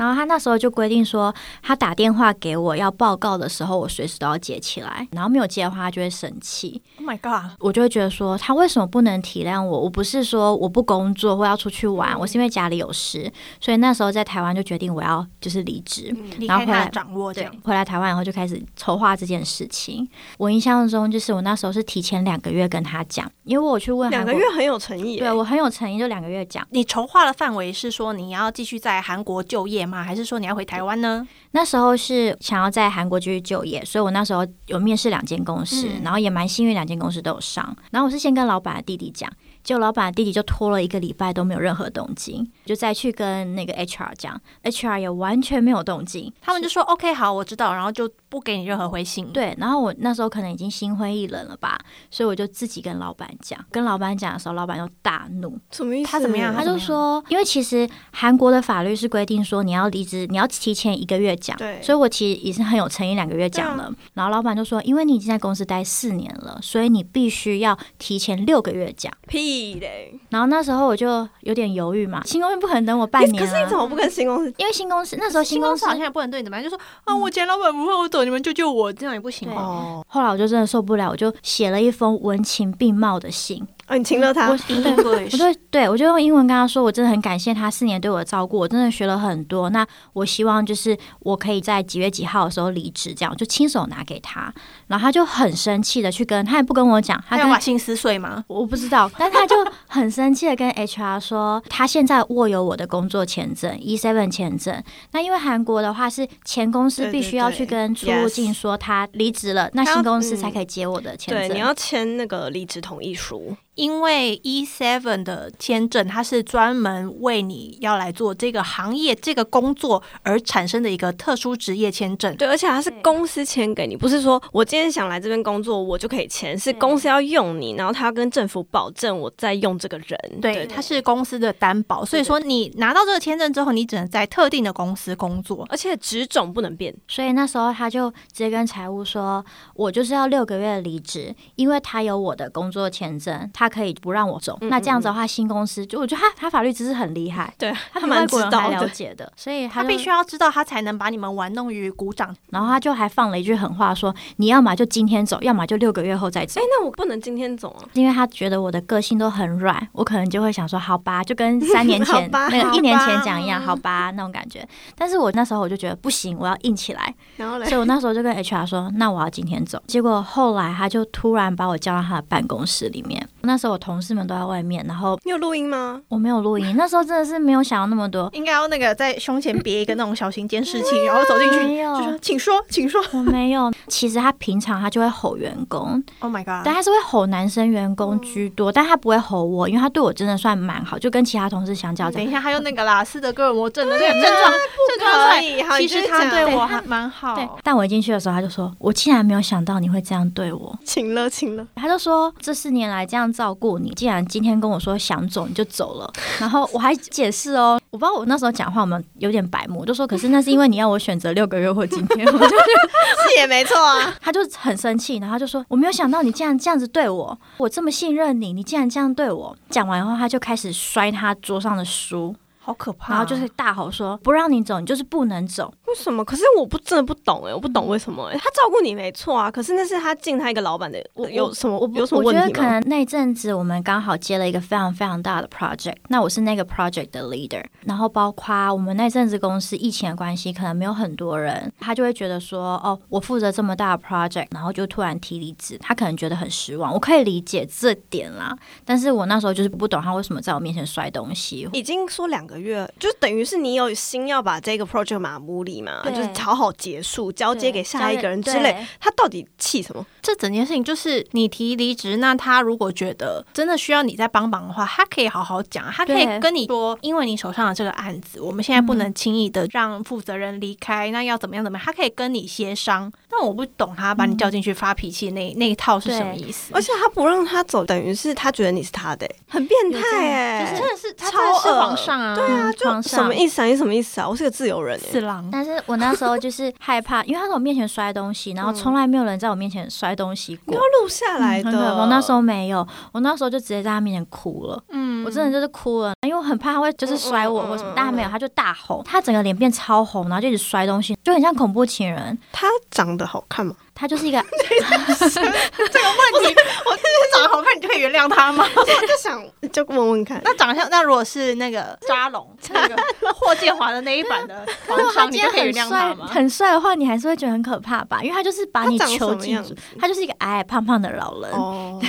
[0.00, 1.32] 然后他那时候就规定说，
[1.62, 6.80] 他打电话给我要报告的时候，我随时都要接起来，然后没有接的话，他就会生气。
[6.96, 7.52] Oh my god！
[7.58, 9.80] 我就会觉得说，他为什么不能体谅我？
[9.80, 16.16] 我不是说我不工作或要出去玩，我是因为家里有事，所以那时候在台湾就决定我要就是离职。
[16.38, 20.08] 离然后回来掌握，这对样，回来台湾以后就开始筹划这件事情。
[20.38, 25.18] 我印象中就是我那时候是提前两个月跟他讲，因为我去问两个月，很有诚意。
[25.18, 26.66] 对我很有诚意，就两个月讲。
[26.70, 30.04] 你筹划的范围是说你要继续在韩国就业吗？
[30.04, 31.26] 还是说你要回台湾呢？
[31.50, 37.76] 那时候是想要在韩国继续就业，所以我那时候有面试两间公司，嗯然后也蛮幸运，两间公司都有上。
[37.90, 39.28] 然后我是先跟老板的弟弟讲，
[39.62, 46.32] 结果老板弟弟就拖了一个礼拜都没有任何动静，就再去跟那个 HR 讲，HR 也完全没有动静。
[46.40, 49.32] 他们就说 OK 好，我知道，然后就不给你任何回信。
[49.32, 51.78] 对，然后我那时候可能已经心灰意冷了吧，
[52.10, 53.58] 所以我就自己跟老板讲。
[53.70, 56.10] 跟老板讲的时候，老板又大怒，什么意思？
[56.10, 61.56] 他怎么样他就说，因为其实韩国的法律是规定说你要离职，你要提前一个月讲。
[61.58, 63.92] 对所以我其实也是很有诚意，两个月讲了。
[64.14, 69.12] 然后老板就说，因为你已经在公司待四年了，所以你必须要提前六个月讲。
[69.26, 69.49] 屁
[69.80, 70.12] 嘞！
[70.30, 73.46] 然后那时候我就有点犹豫嘛，新公司不可能等我半年、啊。
[73.46, 74.52] 可是你怎么不跟新公司？
[74.56, 79.50] 因为新公司那时候新公司好像也不能对你怎么样，就说啊，我前老板不会我走，你们救救我，这样也不行。
[79.50, 83.66] 哦，后来我就真的受不了，我就写了一封文情并茂的信。
[83.90, 89.68] 哦，你亲了他我， 对，我就对我就用英文跟他说，我真的很感谢他四年对我的照顾，我真的学了很多。
[89.70, 94.54] 那我希望就是我可以在几月几号的时候离职，这样就亲手拿给他。
[94.86, 98.44] 然后他就很生气的去跟他也不跟我讲，他要把心撕碎吗？
[98.46, 99.56] 我不知道，但他就
[99.88, 104.80] 很生气的跟 HR 说，他现在握有我的工作签证 E seven 签证。
[105.10, 111.56] 那因为韩国的话是前公司对对必须要去跟出入境说他离职了，那新公司嗯才可以接我的签对，证。
[111.56, 113.56] 你要签那个离职同意书。
[113.74, 122.36] 因为 E seven 的签证，它是专门为你要来做这个行业、这个工作而产生的一个特殊职业签证。
[122.36, 130.18] 对，而且它是公司签给你，不是说我今天想来这边工作我就可以签，是公司要用你，然后他要跟政府保证我在用这个人。
[130.42, 135.66] 对，它是公司的担保，所以说你拿到这个签证之后，你只能在特定的公司工作。
[135.70, 136.94] 而且职种不能变。
[137.08, 144.56] 所以那时候他就直接跟财务说，我就是要六个月离职，因为他有我的工作签证，他可以不让我走。
[144.62, 148.86] 嗯那这样子的话，新公司就我觉得他他法律知识很厉害，对，他外国人还知道的。
[148.86, 152.34] 了解的， 所以他他必须要知道，他才能把你们玩弄于股掌。
[152.48, 156.64] 然后他就还放了一句狠话说，你要么就今天走，要么就六个月后再走哎、。
[156.70, 157.84] 那我不能今天走啊？
[157.92, 164.66] 因为他觉得我的个性都很软，我可能就会想说，好吧，就跟 三年前吧那个一年前讲一样，嗯好吧，那种感觉。
[164.96, 169.82] 但是我那时候我就觉得不行，我要硬起来， 然后嘞所以，我那时候就跟 HR 说，那我要今天走。
[169.86, 176.00] 结果后来他就突然把我叫到他的办公室里面，那时候我同事们都在外面，然后你有录音吗？
[176.08, 178.30] 我没有录音，那时候真的是没有想到那么多。
[178.32, 183.02] 应该要那个在胸前别一个那种小型监视器，然后走进去没有就说：“请说，请说。
[183.12, 186.64] 我没有，其实他平常他就会吼员工，”Oh my god！
[186.64, 197.34] 但他是会吼男生员工居多，但他不会吼我，因为他对我真的算蛮好，就跟其他同事相较，等一下，还有那个啦，斯德哥尔摩症的那个症状，症状出来可以，其实他对我还蛮好。
[197.34, 200.78] 对，但我一进去的时候，他就说：“我竟然没有想到你会这样对我。
[200.84, 206.12] 请了，请了。”他就说：“这四年来这样照顾你，既然今天跟我说想走你就走了。
[206.38, 214.14] ”然后我还解释哦，我不知道我那时候讲话我们有点白目，我就说：“可是那是因为你要我选择六个月或今天。”我就是也没错啊。
[214.20, 222.36] 他就很生气，然后他就说：“我没有想到你竟然这样子对我，我这么信任你，你竟然这样对我。”讲完以后，他就开始摔他桌上的书。
[222.62, 223.14] 好可怕。
[223.14, 225.72] 然后就是大吼说不让你走，你就是不能走。
[225.86, 226.24] 为什么？
[226.24, 260.04] 可是我不真的不懂哎，我不懂为什么哎，他照顾你没错啊，可是那是他尽他一个老板的，我有什么我有什么问题我觉得可能那阵子我们刚好接了一个非常非常大的 project，那我是那个 project 的 leader，然后包括我们那阵子公司疫情的关系，可能没有很多人，他就会觉得说，哦，我负责这么大的 project，然后就突然提离职，他可能觉得很失望，我可以理解这点啦，但是我那时候就是不懂他为什么在我面前摔东西，已经说两个月，就等于是你有心要把这个 project 马木里嘛，就是好好结束，交接给下一个人之类，他到底气什么？
[260.22, 273.10] 这整件事情就是你提离职，那他如果觉得真的需要你再帮忙的话，他可以好好讲，他可以跟你说，因为你手上的这个案子，我们现在不能轻易的让负责人离开，那要怎么样怎么样，他可以跟你协商。
[273.28, 276.72] 但我不懂他把你叫进去发脾气那那一套是什么意思？
[276.74, 282.34] 而且他不让他走，等于是他觉得你是他的，很变态哎，真的是超皇上啊！
[282.34, 283.64] 对啊，就什么意思啊？
[283.66, 284.28] 你什么意思啊？
[284.28, 285.48] 我是个自由人，四郎。
[285.50, 291.96] 但是我那时候就是害怕，因为他在我面前摔东西，然后从来没有人在我面前摔东西过，要录下来的。
[291.96, 294.82] 我那时候没有，我那时候就直接在他面前哭了。
[294.90, 302.38] 嗯，我真的就是哭了，因为我很怕他会就是摔我或什么，但他没有，他就大吼，他整个脸变超红，然后就一直摔东西，就很像恐怖情人。
[302.52, 303.74] 他长得好看吗？
[303.94, 306.54] 他就是一个 这个问题，
[306.86, 308.66] 我就是长得好看，你就可以原谅他吗？
[308.74, 312.96] 我 就想就问问看，那长相那如果是那个扎龙，那个
[313.34, 316.26] 霍建华的那一版的皇上，你就可以原谅他吗？
[316.26, 318.20] 很帅的话，你还是会觉得很可怕吧？
[318.22, 321.50] 因为他就是把你囚禁住，他就是一个矮矮胖胖的老人。
[321.52, 322.00] 哦，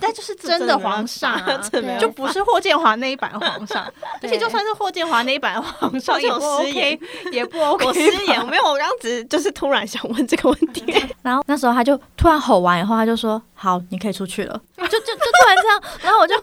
[0.00, 1.58] 但就是真的皇上啊，
[2.00, 3.84] 就不是霍建华那一版皇上。
[4.22, 7.00] 而且就算是霍建华那一版皇上， 也不 OK，
[7.32, 7.86] 也不 OK。
[7.86, 10.84] 我失言，没有，我刚只就是突然想问这个问题。
[11.22, 16.34] 然后那时候他就突然吼完以后，他就说：“好，你可以出去了。”就就就突然这样，然后我就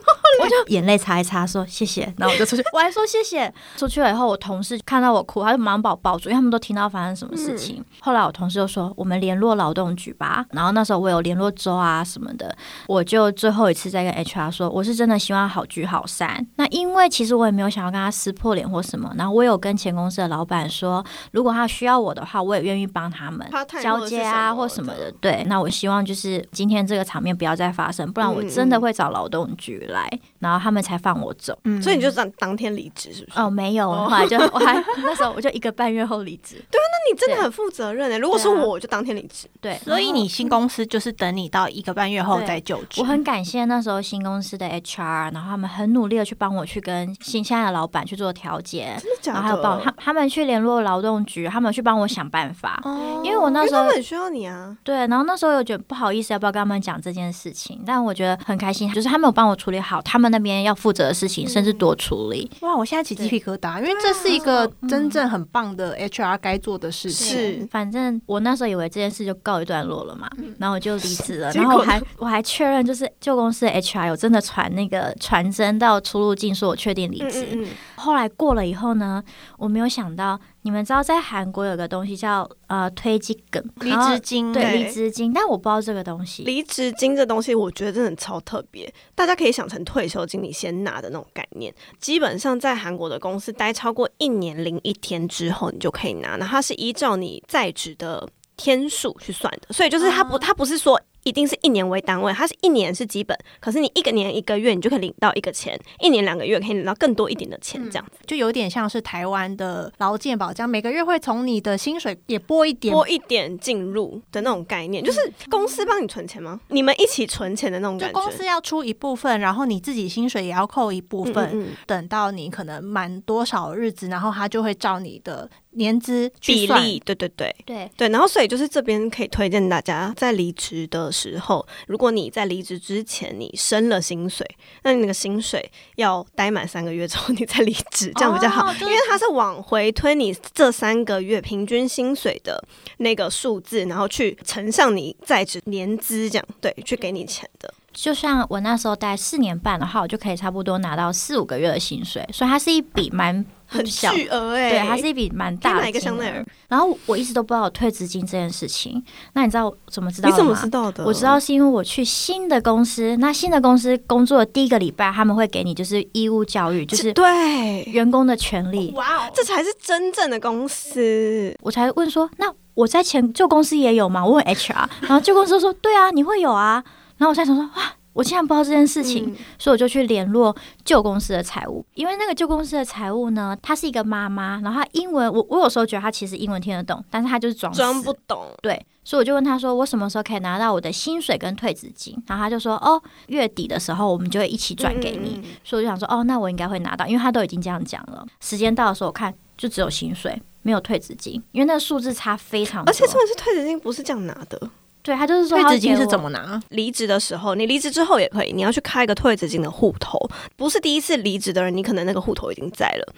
[0.42, 2.02] 我就眼泪擦一擦，说谢谢。
[2.16, 3.52] 然后我就出去，我还说谢谢。
[3.76, 7.84] 出去了以后，我同事看到我哭，他就马上把我抱住，因为他们都听到发生什么事情。
[8.00, 12.56] 后来我同事就说：“我们联络劳动局吧。”然后那时候我有联络周啊什么的，
[12.86, 19.12] 我就最后一次再跟 HR 说：“我是真的希望好聚好散。”那因为其实我也没有想要跟他撕破脸或什么。
[19.18, 23.46] 然后我有跟前公司的老板说，如果他需要我的话，我也愿意帮他们
[23.82, 25.12] 交接啊或什么的。
[25.20, 30.06] 对，那我希望就是今天这个场面不要再发生，不然我真的会找劳动局来，
[30.38, 31.58] 然后他们才放我走。
[31.64, 33.40] 嗯，所以你就当当天离职是不是？
[33.40, 36.56] 哦，没有，后来就 我还那时候我就一个半月后离职。
[36.70, 38.18] 对啊，那你真的很负责任哎。
[38.18, 39.48] 如果是我，我就当天离职。
[39.60, 43.00] 对，所以你新公司就是等你到一个半月后再就职。
[43.00, 52.80] 我很感谢那时候新公司的 HR，然后他们很努力的去帮我去跟新现在的老板去做调解，然后还有帮他他们去联络劳动局，他们去帮我想办法。
[52.84, 54.76] 哦，因为我那时候很需要你啊。
[54.84, 57.82] 对，然后那时候有觉得不好意思，要不要跟他们讲这件事情？
[57.86, 62.50] 但我觉得很开心，就是他们有帮我处理好他们那边要负责的事情，甚至多处理。
[62.60, 67.36] 哇，我现在起鸡皮疙瘩，因为这是一个真正很棒的 HR 该做的事情。
[67.36, 71.50] 是，反正我那时候以为这件事就告一段落了嘛，然后我就离职了。
[71.52, 77.66] 然后我还我还确认，就是旧公司的 HR 有真的传那个传真到出入境，说我确定离职。
[77.96, 79.22] 后来过了以后呢，
[79.56, 80.38] 我没有想到。
[80.68, 86.42] 你们知道在韩国有个东西叫呃推机梗离职金，对离职金，但我不知道这个东西。
[86.42, 91.74] 离职金这东西，我觉得真的超特别，大家可以想成退休金你先拿的那种概念。
[91.98, 96.36] 基本上在韩国的公司待超过一年零一天之后，你就可以拿。
[96.36, 101.00] 那它是依照你在职的天数去算的，所以就是它不，它不是说。
[101.28, 115.20] 一定是一年为单位，它是一年是基本，可是你一个年一个月你就可以领到一个钱，一年两个月可以领到更多一点的钱，这样子就有点像是台湾的劳健保，这样每个月会从你的薪水也拨一点，拨一点进入的那种概念，就是
[115.50, 116.58] 公司帮你存钱吗？
[116.68, 118.18] 你们一起存钱的那种感觉？
[118.18, 125.50] 公司要出一部分，然后你自己薪水也要扣一部分，等到你可能满多少日子，然后他就会照你的。
[125.72, 134.46] 年资比例，对对对对对，然后所以就是这边可以推荐大家，在离职的时候，如果你在离职之前你升了薪水，
[134.82, 142.62] 那你那个薪水要待满三个月之后你再离职，这样比较好，因为它是往回推你这三个月平均薪水的
[142.98, 147.74] 那个数字，然后去乘上你在职年资，这样对，去给你钱的。
[147.92, 153.44] 就像我那时候待四年半的话，我就可以差不多拿到四五个月的薪水，所以它是一笔蛮。
[153.68, 156.44] 很巨额哎，对，它是一笔蛮大的金额。
[156.68, 159.02] 然后我一直都不知道我退资金这件事情。
[159.34, 160.30] 那你知道怎么知道？
[160.30, 161.04] 你怎么知道的？
[161.04, 168.90] 我知道是因为我去新的公司，那新的公司工作的第一个礼拜，他们会给你就是义务教育，就是对员工的权利。
[168.96, 171.54] 哇哦，这才是真正的公司。
[171.62, 174.24] 我才问说，那我在前旧公司也有吗？
[174.24, 176.82] 我问 HR，然后旧公司说，对啊，你会有啊。
[177.18, 177.92] 然后我在想说，哇。
[178.18, 180.54] 我竟然不知道这件事情，嗯所以我就去联络
[180.84, 192.20] 旧公司的财务，因为那个旧公司的财务呢，她是一个妈妈，然后她英文我我有时候觉得她其实英文听得懂，但是她就是装装不懂，对，所以我就问她说，我什么时候可以拿到我的薪水跟退职金？
[192.26, 195.40] 然后她就说，哦，月底的时候我们就会一起转给你。
[195.62, 198.26] 所以我就想说，哦，那我应该会拿到，因为她都已经这样讲了。
[198.40, 202.90] 时间到的时候，我看就只有薪水，没有退职金，因为那个数字差非常多。
[202.90, 204.70] 而且重点是退职金不是这样拿的，
[205.02, 206.60] 对他就是说退职金是怎么拿？
[206.70, 210.18] 离职的时候，你离职之后也可以，你要去开一个退职金的户头，
[210.56, 213.14] 不是第一次离职的人，你可能那个户头已经在了。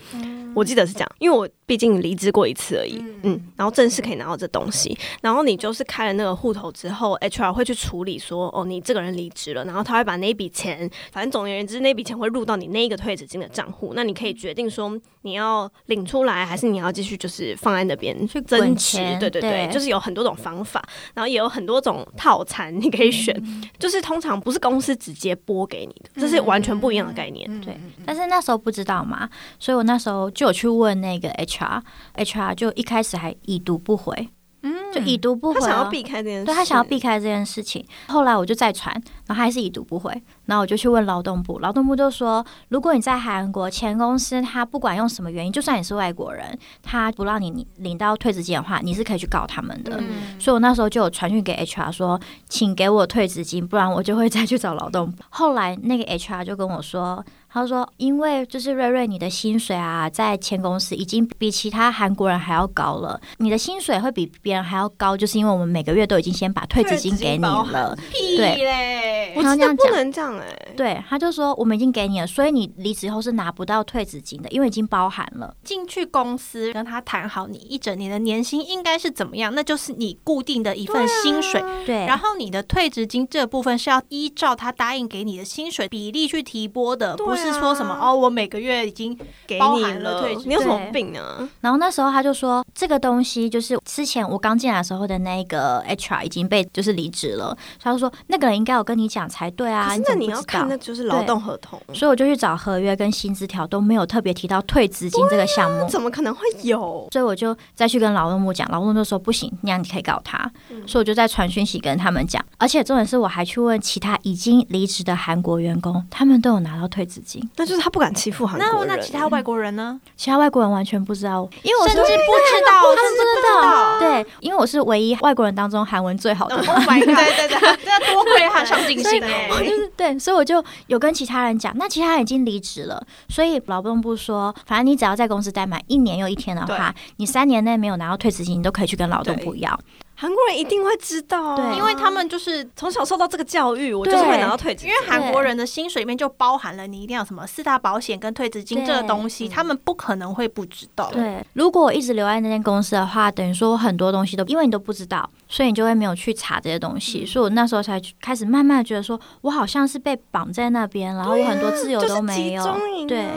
[0.55, 3.41] 我记得是这样，因为我毕竟离职过一次而已，嗯。
[3.57, 19.73] 然后正式可以拿到这东西，然后你就是开了那个户头之后，HR 会去处理说，哦，你这个人离职了，然后他会把那笔钱，反正总而言之，那笔钱会入到你那一个退职金的账户，那你可以决定说你要领出来，还是你要继续就是放在那边去滚增值，对对对，对。
[19.73, 20.83] 就是有很多种方法，
[21.14, 23.35] 然后也有很多种套餐你可以选，
[23.79, 27.61] 就是通常不是公司直接拨给你的，这是完全不一样的概念。
[27.61, 34.29] 对，但是那时候不知道嘛，所以我那时候就有去问那个 HR，HR 就一开始还已读不回，
[34.62, 37.85] 嗯就已读不回、哦，他想要避开这件事，对他想要避开这件事情。
[38.09, 38.93] 后来我就再传，
[39.27, 40.11] 然后还是已读不回，
[40.51, 49.96] 然后我就去问劳动部，劳动部就说，如果你在韩国前公司，他不管用什么原因，就算你是外国人，他不让你领到退职金的话，你是可以去告他们的。
[50.01, 55.22] 嗯所以我那时候就有传讯给 HR 说，请给我退职金，不然我就会再去找劳动部。
[55.28, 67.96] 后来那个 HR 就跟我说，他说，因为就是瑞瑞你的薪水啊，在前公司已经比其他韩国人还要高了，你的薪水会比别人还要高，就是因为我们每个月都已经先把退职金给你了。
[68.11, 75.55] 屁对嘞不能这样讲能这样哎、对，他就说我们已经给你了，所以你离职后是拿不到退职金的，因为已经包含了。
[75.62, 81.62] 进去公司跟他谈好，你一整年的年薪应该是怎么样，那就是你固定的一份薪水。
[81.86, 89.16] 对，然后你的退职金这部分是要依照他答应给你的薪水比例去提拨的，啊不是说什么哦，我每个月已经
[89.47, 91.49] 给包你了退职，你有什么对病啊？
[91.61, 99.97] 然后那时候他就说，这个东西就是之前我刚进来的时候的那个 HR 已经被就是离职了，所以他就说那个人应该有跟你讲才对啊，
[100.27, 107.09] 你要看那就是劳动合同，所以我就去找合约跟薪资条都没有特别提到退资金这个项目，怎么可能会有？
[107.12, 110.39] 所以我就再去跟劳动部讲，劳动部就说不行，那样你可以告他。
[110.71, 118.89] 嗯所以我就在传讯息跟他们讲，而且重点是我还去问其他已经离职的韩国员工，他们都有拿到退资金，那就是他不敢欺负韩国人。
[118.89, 120.01] 那其他外国人呢？
[120.16, 126.57] 其他外国人完全不知道，因为我甚至不知道，他们不知道，对，因为我是唯一外国人当中韩文最好的。
[126.57, 127.14] Oh my god！
[127.14, 129.49] 对对对，这多亏他上进心哎。
[129.49, 139.79] 就是对，所以我就有跟其他人讲，那其他人已经离职了，所以劳动部说，反正你只要在公司待满一年又一天的话，你三年内没有拿到退职金，你都可以去跟劳动部要。
[140.15, 141.43] 韩国人一定会知道。
[141.43, 141.79] 啊，对。
[141.79, 144.91] 因为他们就是从小受到这个教育，我就是会拿到退职金。
[144.91, 151.11] 因为韩国人的薪水里面就包含了你一定要什么四大保险跟退职金这个东西，他们不可能会不知道。
[151.11, 157.26] 对，如果我一直留在那间公司的话，等于说我很多东西都因为你都不知道，所以你就会没有去查这些东西。
[157.26, 162.64] 所以我那时候才开始慢慢觉得说，我好像是被绑在那边，然后我很多自由都没有。
[163.09, 163.28] 对，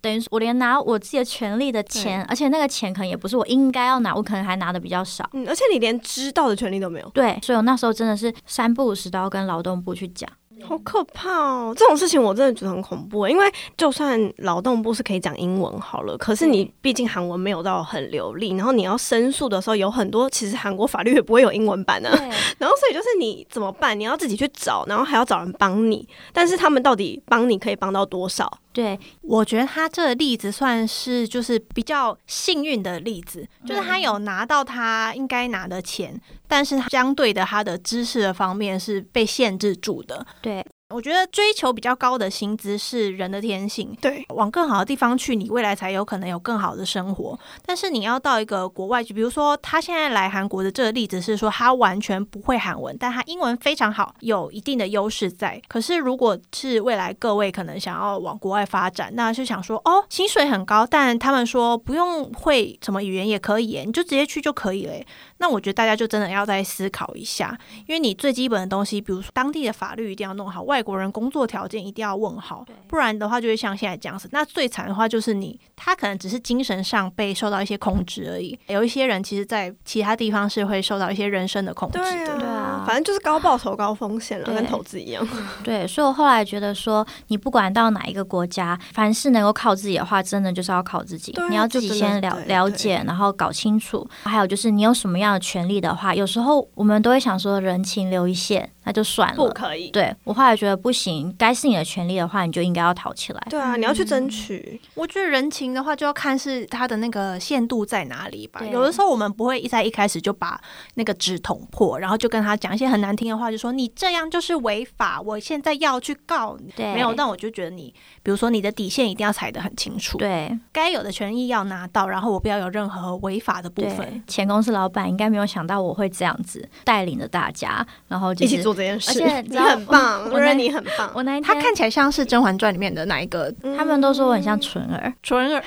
[0.00, 5.28] 等于我连拿我自己的权利的钱，而且那个钱可能也不是我应该要拿，我可能还拿的比较少。
[5.32, 10.28] 嗯，而且你连知道的权利都没有，对，所以我那时候真的是三不五时都要跟劳动部去讲。
[10.62, 11.74] 好可怕哦！
[11.76, 22.10] 这种事情我真的觉得很恐怖，因为就算劳动部是可以讲英文好了，可是你毕竟韩文没有到很流利，然后你要申诉的时候，有很多其实韩国法律也不会有英文版啊。
[22.58, 23.98] 然后所以就是你怎么办？
[23.98, 28.50] 你要自己去找，然后还要找人帮你，但是他们到底帮你可以帮到多少？
[28.72, 36.18] 对，我觉得他这个例子算是就是比较幸运的例子，就是他有拿到他应该拿的钱，
[36.48, 40.26] 但是相对的他的知识的方面是被限制住的。
[40.40, 47.38] 对，我觉得追求比较高的薪资是人的天性，对，往更好的地方去，你未来才有可能有更好的生活。
[47.64, 55.60] 但是你要到一个国外去，比如说他现在来韩国的这个例子是说他完全不会韩文，但他英文非常好，有一定的优势在。
[55.68, 64.92] 可是如果是未来各位可能想要往国外发展，那是想说哦，薪水很高，但他们说不用会什么语言也可以耶，你就直接去就可以了。
[65.38, 74.28] 那我觉得大家就真的要再思考一下，因为你最基本的东西，比如说当地的法律一定要弄好，外国人工作条件一定要问好，不然的话就会像现在这样子。
[74.32, 78.58] 那最惨的话就是你，他可能只是精神上被受到一些控制而已。
[78.68, 82.38] 有一些人其实，在其他地方是会受到一些人身的控制对的。
[82.38, 85.26] 对啊反正就是高报酬高风险了，对跟投资一样。
[85.62, 91.32] 对，所以我后来觉得说，你不管到哪一个国家，凡是能够靠自己的话，真的就是要靠自己。
[91.48, 94.08] 你要自己先了了解，然后搞清楚。
[94.24, 99.36] 还有就是你有什么样的权利的话，有时候我们都会想说人情留一线，那就算了。
[99.36, 99.90] 不可以。
[99.90, 103.46] 对我后来觉得不行，该是你的权利的话，你就应该要讨起来。
[103.48, 104.80] 对啊，你要去争取。
[104.94, 108.60] 我觉得人情的话，就要看是他的那个限度在哪里吧。
[108.64, 110.60] 有的时候我们不会一在一开始就把
[110.94, 116.72] 那个纸捅破，然后就跟他讲一些很难听的话，就说你这样就是违法，我现在要去告你。
[116.76, 131.10] 对，没有，但我就觉得你，比如说你的底线一定要踩得很清楚，对该有的权益要拿到，然后我不要有任何违法的部分。，前公司老板应该没有想到我会这样子带领着大家，然后就一起是做这件事，而且 你你很棒，我我认你很棒。
[131.14, 135.62] 我那一天他看起来像是《甄嬛传》里面的哪一个他们都说我很像纯儿，纯儿？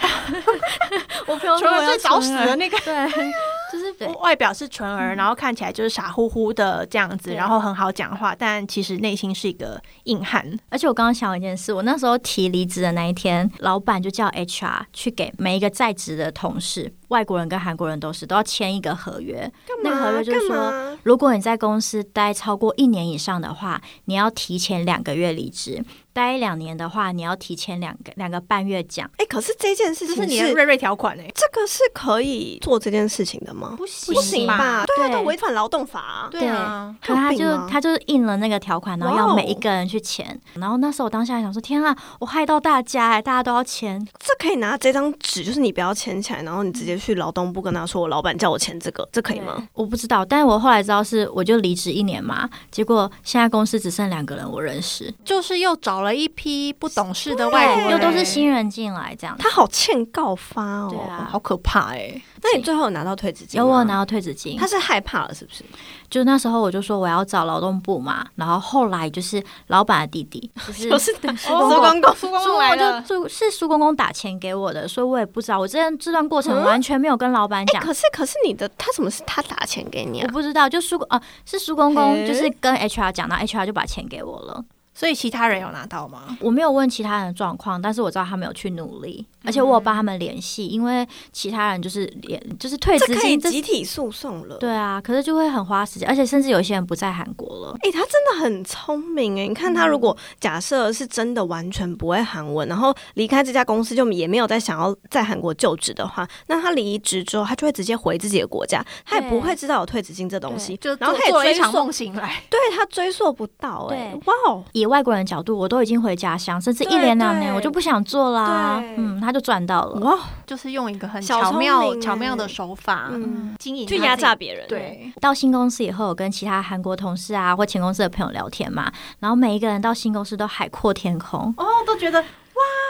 [1.28, 2.78] 我朋友纯儿最早死的那个。
[2.80, 2.94] 对，
[3.72, 10.46] 就是外表是纯儿，然后看起来就是傻乎乎的这样子，然后很好讲话，但其实内心是一个硬汉。
[10.70, 19.52] 而且我刚刚想到一件事，我那时候提离职的那一天，老板就叫 HR 去给每一个在职的同事，外国人跟韩国人都是，都要签一个合约。
[19.84, 25.82] 那个合约就是说，说，如果你在公司待超过一年以上的话，你要提前两个月离职；
[26.16, 29.06] 待两年的话，你要提前两个两个半月讲。
[29.18, 33.76] 哎，可是这件事情这是你的瑞瑞条款哎、这个是可以做这件事情的吗？
[33.78, 34.86] 不行不行吧？
[34.88, 36.30] 对啊，对都违反劳动法啊。
[36.32, 40.40] 对啊，可他就他就印了那个条款，然后要每一个人去签。
[40.54, 44.02] 然后那时候我当下还想说：天啊，我害到大家哎，大家都要签。
[44.20, 49.68] 这可以拿这张纸，就是你不要签起来，然后你直接去劳动部跟他说，我老板叫我签这个，这可以吗？
[49.74, 59.36] 我不知道，但是我后来知道是，我就离职一年嘛，结果现在公司只剩两个人我认识，就是又找了一批不懂事的外国人，又都是新人进来这样。
[59.40, 60.90] 他好欠告发哦。
[60.92, 63.58] 对啊好可怕哎、那你最后有拿到退职金？
[63.60, 65.64] 有我有拿到退职金他，是害怕了是不是？
[66.10, 71.80] 就那时候我就说我要找劳动部嘛，然后后来就是老板的弟弟，就是就是苏哦公公。
[71.80, 80.26] 公公，苏公苏公公公来了就，就是苏公公打钱给我的，所以我也不知道，我这这段过程嗯完全没有跟老板讲，可是可是你的他怎么是他打钱给你啊？
[80.28, 84.64] 我不知道，就苏啊是苏公公，就是跟 HR 讲，然后 HR 就把钱给我了。
[84.96, 86.38] 所以其他人有拿到吗？
[86.40, 94.58] 我没有问其他人的状况，但是我知道他们有去努力，而且我有帮他们联系，因为其他人就是连就是退这可以集体诉讼了。
[94.58, 97.78] 对啊，可是就会很花时间，而且甚至有些人不在韩国了。
[97.82, 99.46] 哎、他真的很聪明哎！
[99.46, 114.64] 你看他如果假设是真的完全不会韩文，然后离开这家公司就也没有再想要在韩国就职的话，那他离职之后，他就会直接回自己的国家，他也不会知道有退职金这东西，就然后他也追溯梦醒来，对他追溯不到哎、对哇哦！
[114.86, 118.82] 以外国人的角度，我都已经回家乡，甚至一对连两年我就不想做啦。
[118.98, 120.00] 嗯，他就赚到了。
[120.02, 131.54] 哇，就是用一个很巧妙巧妙的欸手法，嗯，经营去压榨别人，，对，到新公司以后，我跟其他韩国同事啊或前公司的朋友聊天嘛，然后每一个人到新公司都海阔天空。
[131.58, 132.24] 哦，都觉得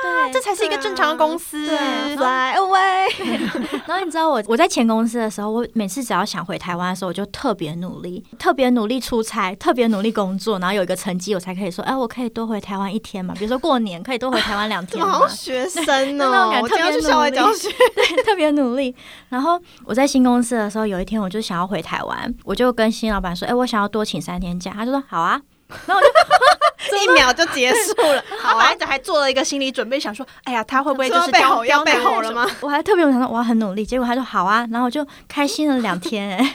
[0.03, 3.07] 对这才是一个正常的公司，对，fly away，
[3.87, 13.33] 然后你知道我我在前公司的时候，我每次只要想回台湾的时候，我就特别努力，特别努力出差，特别努力工作，然后有一个成绩，我才可以说，哎，我可以多回台湾一天嘛。
[13.37, 16.51] 比如说过年可以多回台湾两天嘛 好像，学生那种哦？
[16.51, 18.95] 感我特别努力对，特别努力。
[19.29, 25.41] 然后我在新公司的时候，有一天我就想要回台湾，我就跟新老板说，哎，我想要多请三天假，他就说好啊。
[25.85, 28.23] 然后我就一秒 就结束了。
[28.41, 32.47] 他本来还做了一个心理准备，想说，哎呀，他会不会就是被吼要背刁难好了吗？
[32.61, 36.53] 我还特别想说我要很努力，结果他说好啊，然后我就开心了两天、哎，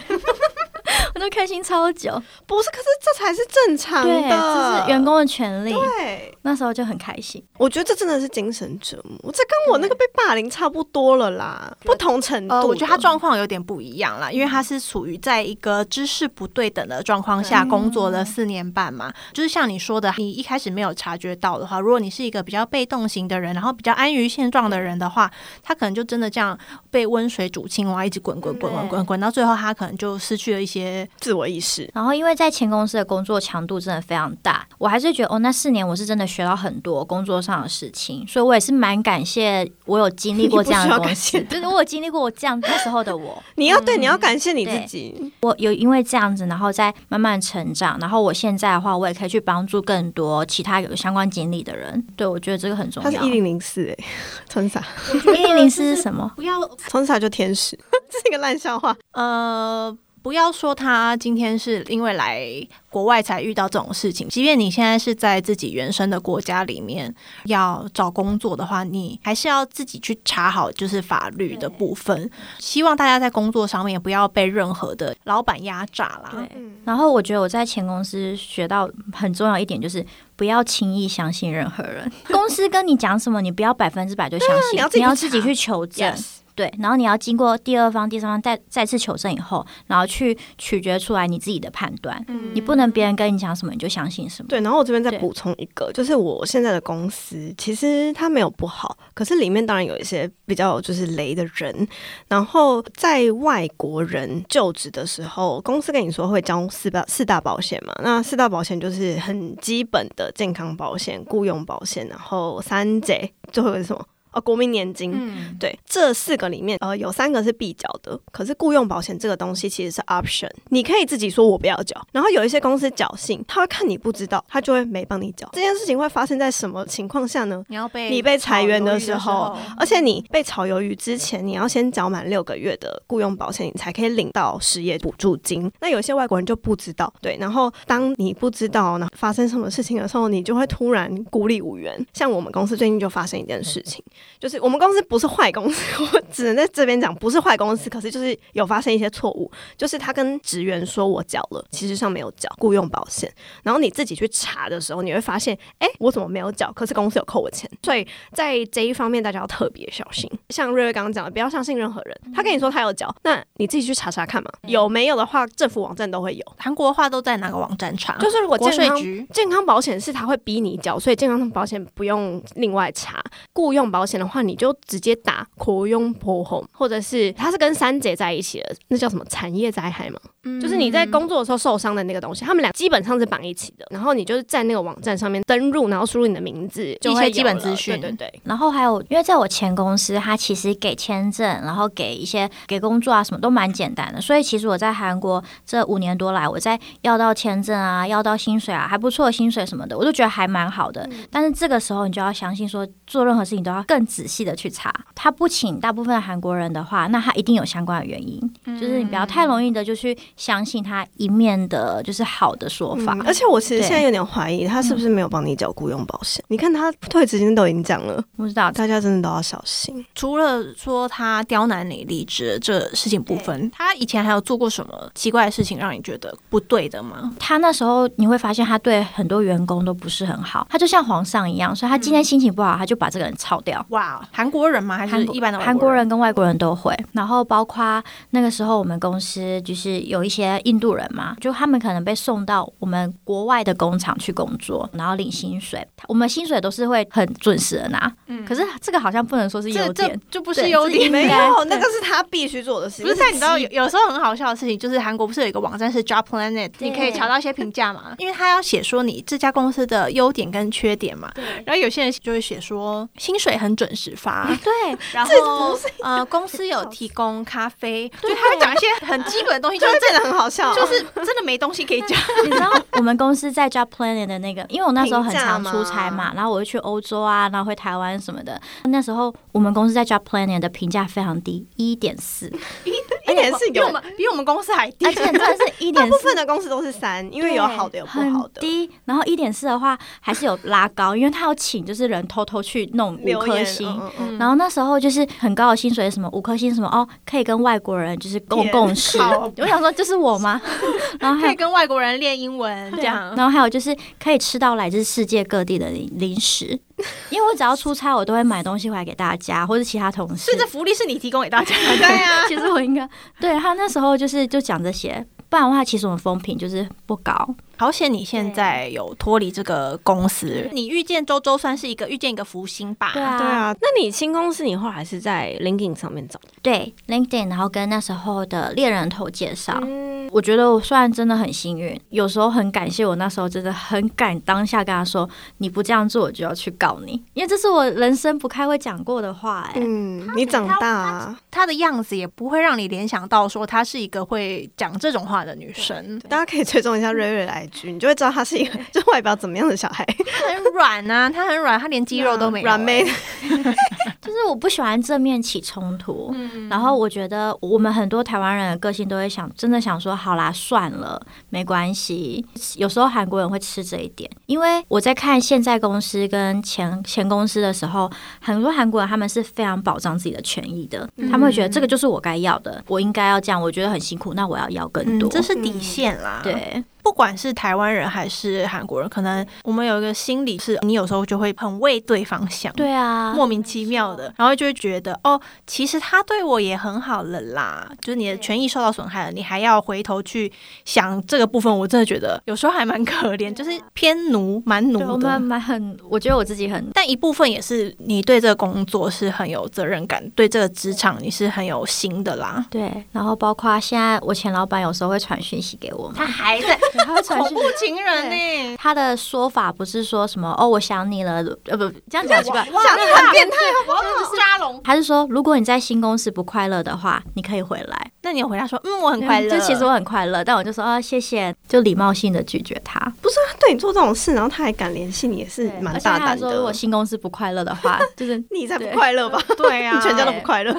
[1.15, 2.11] 我都开心超久。
[2.47, 5.73] 不是，可是这才是正常对，的，这是员工的权利。
[5.73, 6.39] 对。
[6.43, 7.45] 那时候就很开心。
[7.59, 12.55] 我觉得这真的是精神折磨，这跟我那个被霸凌差不多了啦，不同程度。
[12.55, 25.31] 呃，我觉得他状况有点不一样啦，因为他是处于在一个知识不对等的状况下工作了四年半嘛，就是像你说的，你一开始没有察觉到的话，如果你是一个比较被动型的人，然后比较安于现状的人的话，
[25.63, 26.59] 他可能就真的这样
[26.91, 31.89] 被温水煮青蛙，一直滚滚滚滚滚滚，到最后他可能就失去了一些自我意识。
[31.95, 45.33] 然后因为在前公司的工作强度真的非常大，我还是觉得哦，那四年我是真的学到很多工作上的事情，所以我也是蛮感谢我有经历过这样的公司，你不需要感谢就是我有经历过我这样那时候的 我，你要对，你要感谢你自己。
[45.41, 52.07] 我有因为这样子，然后再慢慢成长，然后我现在的话，我也可以去帮助更多其他有相关经历的人。
[52.17, 53.11] 对，我觉得这个很重要。
[53.11, 54.05] 他是一零零四哎，
[54.49, 54.83] 春洒，
[55.37, 56.31] 一零零四是什么？
[56.37, 57.79] 不要春洒就天使，
[58.09, 58.97] 这是一个烂笑话。
[59.13, 59.97] 呃。
[60.23, 62.47] 不要说他今天是因为来
[62.89, 67.15] 国外才遇到这种事情，即便你现在是在自己原生的国家里面
[67.45, 72.31] 要找工作的话，你还是要自己去查好就是法律的部分。
[72.59, 76.31] 希望大家在工作上面不要被任何的老板压榨啦。
[76.33, 76.51] 对。
[76.57, 80.05] 嗯，然后我觉得我在前公司学到很重要一点，就是
[80.37, 82.11] 不要轻易相信任何人。
[82.29, 86.13] 公司跟你讲什么，你不要百分之百就相信， 你要自己去你要自己去求证。
[86.13, 86.25] Yes，
[86.61, 92.23] 对，然后你要经过第二方、第三方再再次求证以后，然后去取决出来你自己的判断。
[92.29, 94.49] 嗯你不能别人跟你讲什么你就相信什么。
[94.51, 101.89] 对，然后我这边再补充一个，就是我现在的公司其实它没有不好，可是里面当然有一些比较就是雷的人。
[102.29, 113.15] 然后在外国人就职的时候，公司跟你说会交四大四大保险嘛，那四大保险就是很基本的健康保险、雇佣保险，然后三者
[113.51, 114.05] 最后是什么？
[114.33, 115.13] 哦，国民年金。
[115.15, 125.49] 嗯，对，这四个里面，呃，有三个是必缴的，可是雇佣保险这个东西其实是 option，你可以自己说我不要缴，然后有一些公司侥幸，他会看你不知道，他就会没帮你缴。
[125.53, 127.65] 这件事情会发生在什么情况下呢？
[127.69, 135.71] 你要被你被裁员的的时候，而且你被炒鱿鱼之前，你要先缴满六个月的雇佣保险，你才可以领到失业补助金。
[135.81, 142.05] 那有些外国人就不知道，对，然后当你不知道呢发生什么事情的时候，你就会突然孤立无援。
[142.13, 144.03] 像我们公司最近就发生一件事情，
[144.39, 156.73] 就是我们公司不是坏公司， 我只能在这边讲不是坏公司，可是就是有发生一些错误，就是他跟职员说我缴了，其实上没有缴雇佣保险，然后你自己去查的时候，你会发现，哎，我怎么没有缴？
[156.73, 160.31] 可是公司有扣我钱，所以在这一方面大家要特别小心。
[160.49, 166.45] 像瑞瑞刚刚讲的，不要相信任何人，他跟你说他有缴，那你自己去查查看嘛，有没有的话，政府网站都会有。
[166.59, 168.17] 韩国的话都在哪个网站查？
[168.19, 169.27] 就是如果国健局。
[169.33, 173.23] 健康保险是他会逼你缴，所以健康保险不用另外查。
[173.53, 180.19] 雇佣保险的话，你就直接打雇佣破红，或者是它是跟三姐在一起的，那叫什么产业灾害嘛？
[180.61, 183.87] 就是你在工作的时候受伤的那个东西，他们俩基本上是绑一起的。
[183.91, 188.41] 然后你就是在那个网站上面登录，然后输入你的名字，就会一些基本资讯对对对。
[188.45, 194.21] 然后还有，因为在我前公司，他其实给签证，然后给一些给工作啊，什么都蛮简单的。
[194.21, 201.07] 所以其实我在韩国这五年多来，我在要到签证啊，要到薪水啊，还不错的薪水什么的，我都觉得还蛮好的。
[201.31, 204.93] 但是这个时候，你就要相信说，做任何事情都要更仔细的去查。
[205.15, 208.41] 他不请大部分的韩国人的话，那他一定有相关的原因。
[208.79, 213.15] 就是你不要太容易的就去相信他一面的，就是好的说法。
[213.15, 216.43] 嗯而且我其实现在有点怀疑，他是不是没有帮你缴雇佣保险？
[216.49, 220.05] 你看他退职金都已经讲了，不知道大家真的都要小心。
[220.15, 227.33] 除了说他刁难你离职这事情部分，他以前还有做过什么奇怪的事情让你觉得不对的吗？
[227.39, 233.85] 他那时候你会发现他对很多员工都不是很好，他就像皇上一样，所以他今天心情不好，他就把这个人炒掉。
[233.91, 234.97] 哇，韩国人吗？
[234.97, 236.09] 还是韩国一般的韩国人？
[236.09, 248.13] 跟外国人都会，然后包括那个时候我们公司就是有一些印度人嘛，就他们可能被送到我们国外的工厂去工作，然后领薪水，我们薪水都是会很准时的拿。
[248.47, 251.11] 可是这个好像不能说是优点，就不是优点。
[251.11, 253.07] 没有，那个是他必须做的事情。
[253.07, 258.15] 不是，但你知道有有时候很好笑的事情，就是韩国不是有一个网站是 Job Planet，你可以查到一些评价嘛？
[258.19, 261.31] 因为他要写说你这家公司的优点跟缺点嘛。
[261.67, 272.11] 然后有些人就会写说薪水很准时发， 对，然后呃公司有提供咖啡，就他会讲一些很基本的东西，就是真的很好笑，就是真的没东西可以讲。
[272.45, 278.61] 你知道我们公司在 Job Planet 的那个，因为我那时候很常出差嘛，然后我就去欧洲啊，然后回台湾什么的。
[278.85, 282.53] 那时候我们公司在 Job Planet 的评价非常低，一点四，
[282.85, 285.13] 一点是有比我，们比我们公司还低而。
[285.15, 286.27] 且真的是 一大部点四。
[286.27, 288.61] 分的公司都是三，因为有好的有不好的。
[288.61, 299.19] 低，然后一点四的话还是有拉高，因为他有请就是人偷偷去弄五颗星，嗯嗯然后那时候就是很高的薪水，什么五颗星什么哦，可以跟外国人就是共共事。
[299.19, 300.61] 我想说这是我吗？
[301.21, 303.35] 然后还可以跟外国人练英文这样。
[303.37, 306.67] 然后还有就是可以吃到来自世界各地的零零食，
[307.31, 310.59] 因为我只要出差，我都会买东西回来给大家或者其他同事所以。
[310.59, 311.97] 这福利是你提供给大家的。
[311.99, 313.09] 对啊，其实我应该
[313.41, 317.35] 对他那时候就是就讲这些，不然的话，其实我们风评就是不高。
[317.77, 323.11] 好险你现在有脱离这个公司，你遇见周周算是一个遇见一个福星吧？
[323.15, 323.75] 对啊，对啊。
[323.81, 326.39] 那你新公司你后来是在 LinkedIn 上面找？
[326.63, 329.81] 对 LinkedIn，然后跟那时候的猎人头介绍。
[329.83, 335.29] 嗯，我觉得我虽然真的很幸运，有时候很感谢我那时候真的很敢当下跟他说，
[335.59, 340.91] 你不这样做，我就要去告你，因为这是我人生不太会讲过的话、哎、嗯，你长大。
[340.91, 353.05] 啊，她的样子也不会让你联想到说她是一个会讲这种话的女生，大家可以追踪一下瑞瑞的 IG，你就会知道她是一个 就外表怎么样的小孩，她很软啊，她很软，她连肌肉都没有、软妹。
[353.05, 353.13] 欸。
[354.21, 356.69] 就是我不喜欢正面起冲突，嗯。
[356.69, 362.45] 然后我觉得我们很多台湾人的个性都会想，真的想说，好啦，算了，没关系。
[362.77, 368.11] 有时候韩国人会吃这一点，因为我在看现在公司跟前前公司的时候，
[368.41, 375.29] 很多韩国人他们是非常保障自己的权益的，他们会觉得这个就是我该要的，我应该要这样，我觉得很辛苦，那我要要更多。
[375.29, 390.51] 嗯，这是底线啦。，对，不管是台湾人还是韩国人，可能我们有一个心理是，你有时候就会很为对方想，对啊，莫名其妙的，然后就会觉得哦，其实他对我也很好了啦，就是你的权益受到损害了，你还要回头去
[390.85, 395.43] 想这个部分，我真的觉得有时候还蛮可怜，就是偏奴，蛮奴的们。
[395.43, 402.65] 蛮很，我觉得我自己很但一部分也是你对这个工作是很有责任感，对这个职场你是很有心的啦。
[402.71, 414.01] 对，然后包括现在我前老板有时候会传讯息给我嘛，他还在对他会传讯恐怖情人呢、他的说法不是说什么哦，我想你了，呃不，这样讲很奇怪，哇，你很变态，我要
[414.35, 414.81] 抓龙。
[414.83, 418.11] 他是说如果你在新公司不快乐的话，你可以回来。
[418.23, 419.49] 那你有回答说，嗯，我很快乐。
[419.49, 423.01] 就其实我很快乐，但我就说啊谢谢，就礼貌性的拒绝他。
[423.23, 426.71] 不是他对你做这种事，然后他还敢联系你，也是蛮大胆他说如果。
[426.81, 429.39] 新公司不快乐的话， 就是你才不快乐吧？
[429.55, 430.73] 对啊，你全家都不快乐。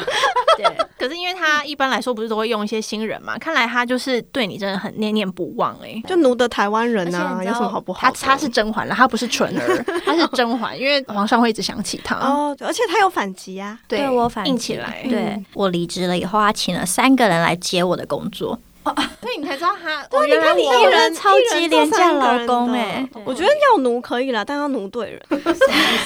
[0.57, 0.65] 对
[0.97, 8.17] 可是因为他一般来说不是都会用一些新人嘛，看来他就是对你真的很念念不忘哎、就奴的台湾人啊，有什么好不好的？
[8.19, 12.15] 他他是甄嬛了，他不是纯儿， 他是甄嬛，因为皇上会一直想起他。
[12.15, 13.77] 哦，而且他有反击啊。
[13.87, 15.05] 对对我反应起来。
[15.09, 20.03] 对我离职了以后，他请了三个人来接我的工作，所以你才知道他。
[20.05, 25.21] 对，哦你看你原来我一人超级廉价三个人的劳工欸我觉得要奴可以啦，但要奴对人。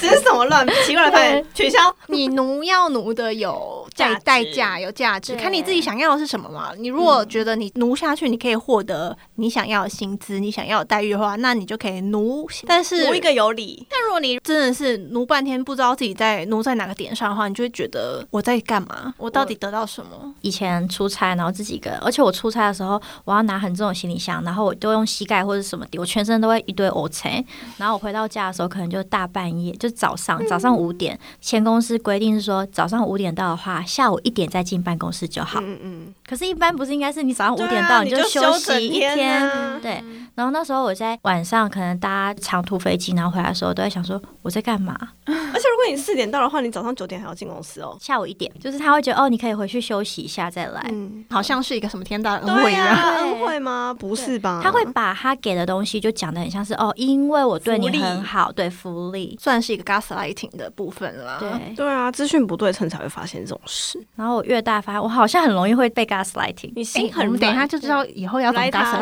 [0.00, 1.44] 这是什么乱奇怪的发言？
[1.54, 1.78] 取消。
[2.08, 6.72] 你奴要奴的有价代代价有价值，看你自己想要的是什么嘛。
[6.76, 12.46] 你如果觉得你奴下去，你可以获得你想要的薪资、你想要的待遇的话，那你就可以奴。
[12.66, 19.14] 但是奴一个有理，但如果你真的是奴半天，不知道自己在奴在哪个点上的话，你就会觉得我在干嘛？
[19.16, 20.34] 我到底得到什么？
[20.42, 27.44] 以前出差，然后自己一个人，而且我出差的时候，我要拿很重的行李箱，然后我都用膝盖或者什么的，我全身都会一堆 O C。
[27.78, 35.60] 然后我回到家的时候，可能就大半夜，就早上早上五点，前公司规定是说早上五点到的话，下午一点再进办公室就好。
[35.62, 40.02] 嗯嗯，可是，一般不是应该是你早上五点到、啊你就休息一天啊对。
[40.34, 44.94] 然后那时候我在晚上可能搭长途飞机，然后回来的时候，都在想说我在干嘛。
[45.26, 47.96] 而且如果你四点到的话，你早上九点还要进公司哦。
[48.02, 50.84] 下午一点，就是他会觉得哦，你可以回去休息一下再来。
[50.92, 52.86] 嗯，好像是一个什么天大的恩惠对一样。
[52.86, 53.96] 呀， 恩惠吗？
[53.98, 54.60] 不是吧？
[54.62, 61.38] 他会把他给的东西就讲的很像是哦，因为我对你很好，对福利，算是一个 gaslighting 的部分啦。
[61.40, 61.74] 对。
[61.74, 63.98] 对啊，资讯不对称才会发现这种事。
[64.16, 66.72] 然后我越大发现，我好像很容易会被 gaslighting。
[66.74, 69.00] 你哎心很我们等一下就知道以后要怎么来他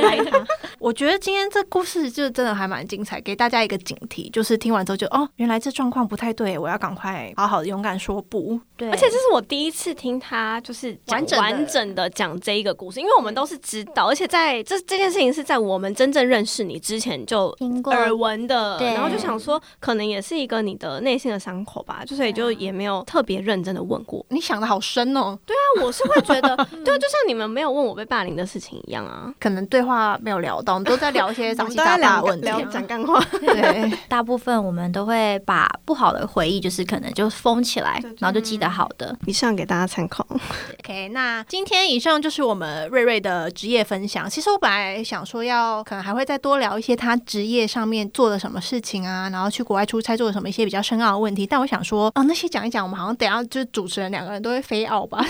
[0.00, 0.44] 来 他，
[0.78, 8.60] 我觉得今天这故事就真的还蛮精彩，给大家一个警惕，就是听完之后就哦，原来这状况不太对，我要赶快好好的勇敢说不。
[8.82, 17.92] 对，而且这是我第一次听他就是完整完整的讲这一个故事，因为我们都是知道，而且在这这件事情是在我们真正认识你之前就听过。
[17.92, 18.88] 耳闻的，对。
[18.94, 24.26] 然后就想说，可能也是一个你的内心的伤口吧，就所以就也没有特别认真的问过。
[24.30, 39.14] 你想的好深哦，对啊我是会觉得， 对啊，就像你们没有问我被霸凌的事情一样啊，可能对话没有聊到， 我们都在聊一些我杂七杂八的问题讲干话，对， 大部分我们都会把不好的回忆，就是可能就封起来，然后就记得好的。
[39.26, 40.26] 以上给大家参考。
[40.80, 44.28] OK，那今天以上就是我们瑞瑞的职业分享。
[44.28, 51.46] 其实我本来想说要，可能还会再多聊一些他职业上面做了什么事情啊，然后去国外出差做了什么一些比较深奥的问题。
[51.46, 55.22] 但我想说，哦，那些讲一讲，我们好像等下就是主持人两个人都会飞奥吧。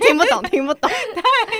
[0.00, 0.90] 听不懂， 听不懂。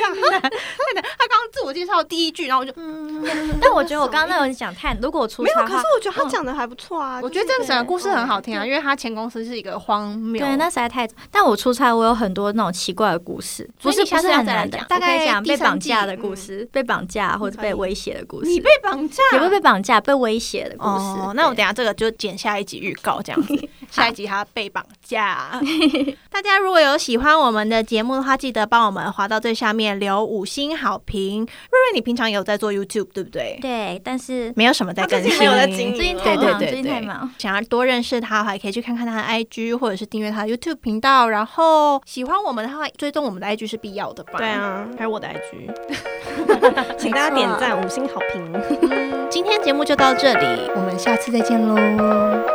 [0.00, 3.24] 他刚刚自我介绍第一句，然后我就嗯，
[3.60, 7.20] 但我觉得我刚刚那种讲太，如果我出没有，可是，我觉得他讲的还不错啊。
[7.22, 10.44] 我觉得这个整个故事很好听啊，因为他前公司是一个荒谬。
[10.44, 11.08] 对，那实在太……
[11.30, 21.20] 但我出差，我有很多那种奇怪的故事，不是不是很难的大概讲被绑架的故事，被绑架或者被威胁的故事，你被绑架，也会被绑架、被威胁的故事。
[21.20, 23.54] 哦，那我等下这个就剪下一集预告这样子，
[23.90, 25.60] 下一集他被绑架。
[26.30, 31.40] 大家如果有喜欢我们的节目的话，记得帮我们滑到最下面留五星好评。
[31.40, 33.58] 瑞瑞，你平常有在做 YouTube 对不对？
[33.60, 37.34] 对，但是没有什么在更新，没有在经营最近太对对忙，最近对对太忙。
[37.38, 41.28] 想要多认识他的话，也可以去看看他的 IG，或者是订阅他的 YouTube 频道。
[41.28, 44.38] 然后喜欢我们的话，追踪我们的 IG 是必要的吧？
[44.38, 48.52] 对，啊，还有我的 IG， 请大家点赞、 五星好评，
[48.90, 51.74] 嗯，今天节目就到这里，我们下次再见喽，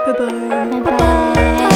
[0.05, 0.25] 拜拜。
[0.81, 1.74] 拜拜。